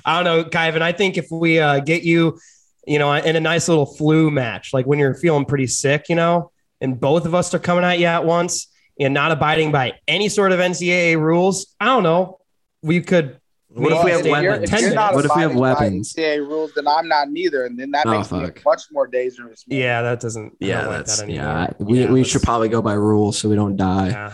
[0.05, 0.81] I don't know, Kyven.
[0.81, 2.39] I think if we uh, get you,
[2.87, 6.15] you know, in a nice little flu match, like when you're feeling pretty sick, you
[6.15, 8.67] know, and both of us are coming at you at once
[8.99, 12.39] and not abiding by any sort of NCAA rules, I don't know.
[12.81, 13.39] We could.
[13.75, 14.71] What if we have if you're- weapons?
[14.73, 16.13] if you're not What if we have abiding by weapons?
[16.13, 18.61] NCAA rules, then I'm not neither, and then that Oh, makes me fuck.
[18.65, 19.63] much more dangerous.
[19.67, 19.79] man.
[19.79, 20.53] Yeah, that doesn't.
[20.59, 21.69] Yeah, don't like that's that yeah.
[21.79, 24.09] We, Yeah, we should probably go by rules so we don't die.
[24.09, 24.33] Yeah.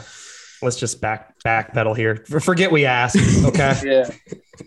[0.62, 2.18] Let's just back backpedal here.
[2.42, 3.16] Forget we asked.
[3.46, 4.04] Okay.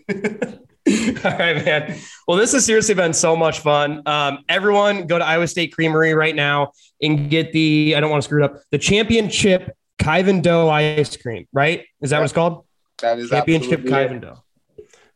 [0.09, 0.53] Yeah.
[1.23, 1.97] All right, man.
[2.27, 4.01] Well, this has seriously been so much fun.
[4.05, 6.71] Um, everyone, go to Iowa State Creamery right now
[7.01, 7.93] and get the.
[7.95, 8.57] I don't want to screw it up.
[8.71, 11.47] The championship Kyven dough ice cream.
[11.53, 11.85] Right?
[12.01, 12.65] Is that what it's called?
[13.01, 13.91] That is Championship absolutely.
[14.17, 14.42] Kyven dough.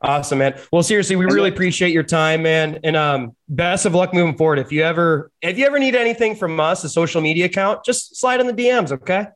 [0.02, 0.60] Awesome, man.
[0.72, 2.80] Well, seriously, we really appreciate your time, man.
[2.84, 4.60] And um, best of luck moving forward.
[4.60, 8.16] If you ever, if you ever need anything from us, a social media account, just
[8.16, 8.91] slide in the DMs.
[8.91, 9.28] Okay.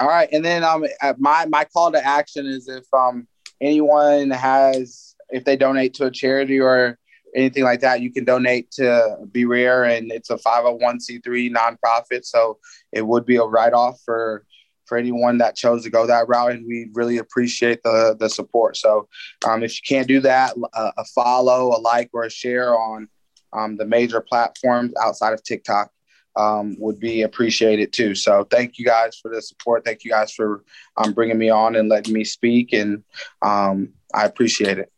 [0.00, 3.26] All right, and then um, uh, my my call to action is if um
[3.60, 6.96] anyone has if they donate to a charity or
[7.34, 11.00] anything like that, you can donate to Be Rare, and it's a five hundred one
[11.00, 12.58] c three nonprofit, so
[12.92, 14.44] it would be a write off for
[14.88, 18.76] for anyone that chose to go that route, and we really appreciate the the support.
[18.76, 19.08] So
[19.46, 23.08] um, if you can't do that, a, a follow, a like, or a share on
[23.52, 25.90] um, the major platforms outside of TikTok
[26.36, 28.14] um, would be appreciated too.
[28.14, 29.84] So thank you guys for the support.
[29.84, 30.64] Thank you guys for
[30.96, 33.04] um, bringing me on and letting me speak, and
[33.42, 34.90] um, I appreciate it.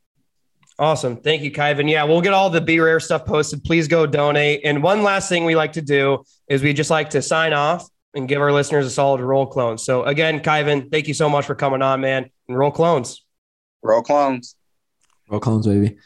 [0.78, 1.18] Awesome.
[1.18, 1.90] Thank you, Kyven.
[1.90, 3.62] Yeah, we'll get all the Be Rare stuff posted.
[3.64, 4.62] Please go donate.
[4.64, 7.86] And one last thing we like to do is we just like to sign off
[8.14, 9.78] and give our listeners a solid roll clone.
[9.78, 12.30] So again, Kyven, thank you so much for coming on, man.
[12.48, 13.24] And roll clones.
[13.82, 14.56] Roll clones.
[15.28, 15.98] Roll clones, baby.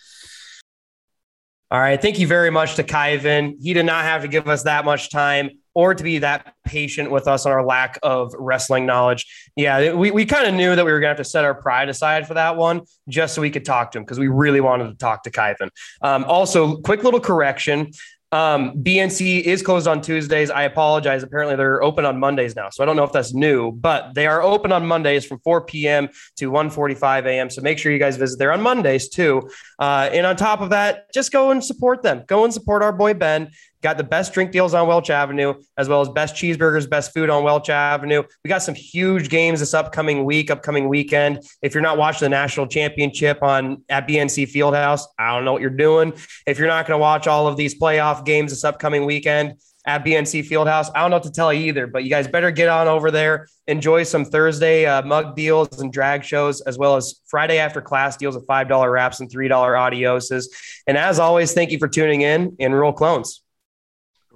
[1.70, 2.00] All right.
[2.00, 3.56] Thank you very much to Kyven.
[3.60, 7.10] He did not have to give us that much time or to be that patient
[7.10, 9.26] with us on our lack of wrestling knowledge.
[9.56, 11.54] Yeah, we, we kind of knew that we were going to have to set our
[11.54, 14.60] pride aside for that one just so we could talk to him because we really
[14.60, 15.70] wanted to talk to Kyven.
[16.00, 17.90] Um, also, quick little correction.
[18.34, 20.50] Um, BNC is closed on Tuesdays.
[20.50, 21.22] I apologize.
[21.22, 22.68] Apparently, they're open on Mondays now.
[22.68, 25.64] So I don't know if that's new, but they are open on Mondays from 4
[25.66, 26.08] p.m.
[26.38, 27.48] to 1:45 a.m.
[27.48, 29.48] So make sure you guys visit there on Mondays too.
[29.78, 32.24] Uh, and on top of that, just go and support them.
[32.26, 33.52] Go and support our boy Ben.
[33.84, 37.28] Got the best drink deals on Welch Avenue, as well as best cheeseburgers, best food
[37.28, 38.22] on Welch Avenue.
[38.42, 41.40] We got some huge games this upcoming week, upcoming weekend.
[41.60, 45.60] If you're not watching the national championship on at BNC Fieldhouse, I don't know what
[45.60, 46.14] you're doing.
[46.46, 49.56] If you're not going to watch all of these playoff games this upcoming weekend
[49.86, 51.86] at BNC Fieldhouse, I don't know what to tell you either.
[51.86, 55.92] But you guys better get on over there, enjoy some Thursday uh, mug deals and
[55.92, 59.48] drag shows, as well as Friday after class deals of five dollar wraps and three
[59.48, 60.46] dollar audioses.
[60.86, 63.43] And as always, thank you for tuning in and roll clones.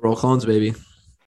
[0.01, 0.75] Roll clones, baby.